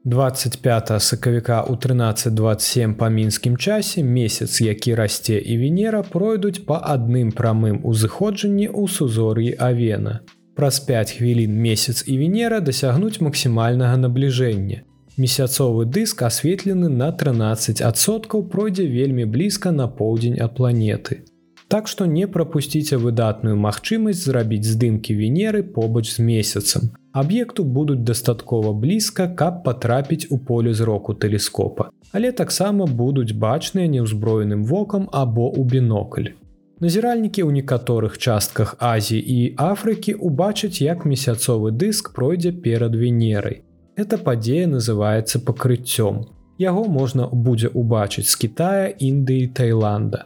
25 0.07 1.01
сакавіка 1.03 1.59
ў 1.67 1.75
1327 1.75 2.95
па 2.95 3.11
мінскім 3.11 3.59
часе 3.59 4.03
месяц, 4.03 4.61
які 4.61 4.95
расце 4.95 5.35
і 5.35 5.59
Венера 5.59 6.03
пройдуць 6.07 6.63
па 6.63 6.79
адным 6.79 7.35
прамым 7.35 7.83
узыходжанні 7.83 8.71
ў 8.71 8.87
сузор'і 8.87 9.51
Авена. 9.59 10.21
Праз 10.55 10.79
5 10.79 11.19
хвілін 11.19 11.51
месяц 11.51 12.07
і 12.07 12.15
Венера 12.23 12.63
дасягнуць 12.63 13.19
максімальнага 13.19 13.99
набліжэння. 13.99 14.85
Месяцовы 15.17 15.85
дыск 15.85 16.23
асветлены 16.27 16.89
на 16.89 17.07
13соткаў 17.15 18.41
пройдзе 18.51 18.83
вельмі 18.85 19.23
блізка 19.23 19.71
на 19.71 19.87
поўдзень 19.87 20.41
ад 20.43 20.55
планеты. 20.57 21.23
Так 21.71 21.87
што 21.87 22.05
не 22.05 22.27
прапусціце 22.27 22.97
выдатную 22.99 23.55
магчымасць 23.55 24.25
зрабіць 24.27 24.67
здымкі 24.67 25.15
Венеры 25.15 25.63
побач 25.63 26.11
з 26.11 26.19
месяцам. 26.19 26.89
Аб'екту 27.13 27.63
будуць 27.63 28.03
дастаткова 28.03 28.73
блізка, 28.73 29.27
каб 29.27 29.63
патрапіць 29.63 30.27
у 30.29 30.37
поле 30.37 30.73
зроку 30.73 31.15
тэлескопа, 31.15 31.89
але 32.11 32.31
таксама 32.31 32.85
будуць 32.85 33.31
бачныя 33.31 33.87
неўзброеным 33.87 34.65
вокам 34.65 35.07
або 35.13 35.47
ў 35.47 35.63
бінокль. 35.63 36.35
Назіральнікі 36.83 37.39
ў 37.47 37.63
некаторых 37.63 38.19
частках 38.19 38.75
Азіі 38.83 39.23
і 39.23 39.55
Афрыкі 39.55 40.19
убачаць, 40.19 40.83
як 40.83 41.07
месяцовы 41.07 41.71
дыск 41.71 42.11
пройдзе 42.11 42.51
перад 42.51 42.99
Венерай. 42.99 43.63
Эта 43.95 44.17
падзея 44.17 44.67
называецца 44.67 45.39
пакрыццём. 45.39 46.27
Яго 46.59 46.83
можна 46.83 47.27
будзе 47.31 47.71
ўбачыць 47.71 48.27
з 48.27 48.35
Китая, 48.35 48.87
Індыі, 48.91 49.47
Таиланда. 49.55 50.25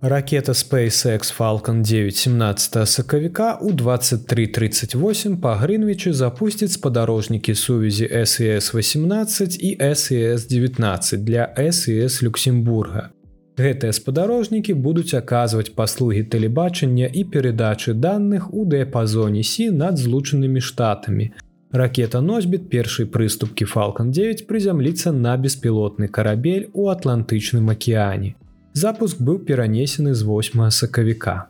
Ракета 0.00 0.52
SpaceX 0.52 1.30
Falcon 1.30 1.82
917 1.82 2.86
сакавіка 2.86 3.58
ў 3.62 3.74
2338 3.74 5.38
па 5.42 5.54
Грынвічы 5.62 6.12
запусціць 6.12 6.74
спадарожнікі 6.74 7.54
сувязі 7.54 8.06
SES-18 8.06 9.58
і 9.58 9.70
SES-19 9.78 11.16
для 11.22 11.50
SES 11.58 12.22
Люксембурга. 12.22 13.10
Гэтыя 13.58 13.92
спадарожнікі 13.92 14.74
будуць 14.74 15.14
аказваць 15.18 15.74
паслугі 15.74 16.22
тэлебачання 16.22 17.10
і 17.10 17.24
перадачы 17.26 17.94
даных 17.94 18.54
у 18.54 18.62
дыяпазоне 18.62 19.42
Сі 19.42 19.70
над 19.70 19.98
злучанымі 19.98 20.62
штатамі, 20.62 21.34
Ракета 21.72 22.20
носьбіт 22.20 22.70
першай 22.70 23.06
прыступкі 23.06 23.66
Falалcon 23.68 24.08
9 24.10 24.46
прызямліцца 24.48 25.12
на 25.12 25.36
беспілотны 25.36 26.08
карабель 26.08 26.70
у 26.72 26.88
атлантычным 26.88 27.68
акеане. 27.68 28.36
Запуск 28.72 29.20
быў 29.20 29.44
перанесены 29.44 30.14
з 30.14 30.24
8 30.24 30.70
сакавіка. 30.70 31.48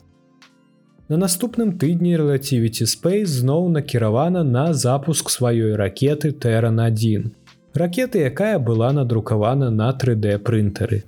На 1.08 1.16
наступным 1.16 1.78
тыдні 1.78 2.18
Relativity 2.18 2.82
Space 2.82 3.30
зноў 3.30 3.68
накіравана 3.70 4.42
на 4.42 4.74
запуск 4.74 5.30
сваёй 5.30 5.76
ракеты 5.76 6.32
Тэран 6.32 6.80
1. 6.80 7.30
Ракеты, 7.74 8.18
якая 8.18 8.58
была 8.58 8.92
надрукавана 8.92 9.70
на 9.70 9.92
3D 9.92 10.38
прынтары. 10.38 11.04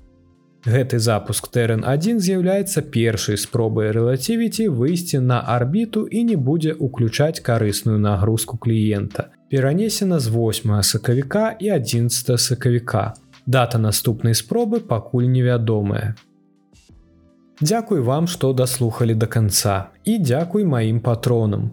Гэты 0.65 0.99
запуск 1.01 1.49
Тэрэн 1.49 1.87
1 1.89 2.21
з'яўляецца 2.21 2.83
першай 2.93 3.41
спробай 3.41 3.93
рэлацівіці 3.97 4.69
выйсці 4.69 5.21
на 5.25 5.41
арбіту 5.41 6.05
і 6.05 6.25
не 6.29 6.37
будзе 6.37 6.77
ўключаць 6.77 7.41
карысную 7.41 7.97
нагрузку 7.97 8.61
кліента. 8.61 9.33
Перанесена 9.49 10.21
з 10.21 10.29
8 10.29 10.83
сакавіка 10.83 11.57
і 11.59 11.73
11 11.73 12.41
сакавіка. 12.41 13.15
Дата 13.47 13.79
наступнай 13.79 14.35
спробы 14.35 14.81
пакуль 14.81 15.33
невядомая. 15.33 16.15
Дзякуй 17.61 18.01
вам, 18.01 18.29
што 18.29 18.53
даслухалі 18.53 19.15
да 19.15 19.27
канца 19.27 19.89
і 20.05 20.19
дзякуй 20.21 20.65
маім 20.65 21.01
патронам. 21.01 21.71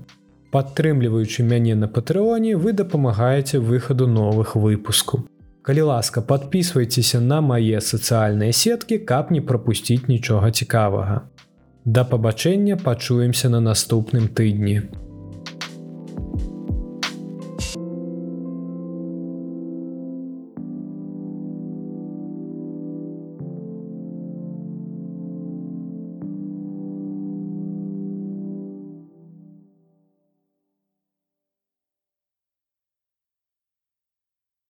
Падтрымліваючы 0.51 1.43
мяне 1.43 1.75
на 1.75 1.87
патрыоне, 1.87 2.55
вы 2.55 2.71
дапамагаеце 2.71 3.59
выхаду 3.59 4.07
новых 4.07 4.55
выпускаў. 4.55 5.27
Калі 5.67 5.81
ласка, 5.81 6.21
подписывайтеся 6.21 7.19
на 7.19 7.41
мае 7.43 7.81
сацыяльныя 7.83 8.55
сеткі, 8.55 8.97
каб 9.03 9.33
не 9.35 9.41
прапусціць 9.43 10.07
нічога 10.07 10.51
цікавага. 10.51 11.17
Да 11.83 12.05
пабачэння 12.07 12.77
пачуемся 12.79 13.51
на 13.51 13.59
наступным 13.59 14.29
тыдні. 14.31 14.77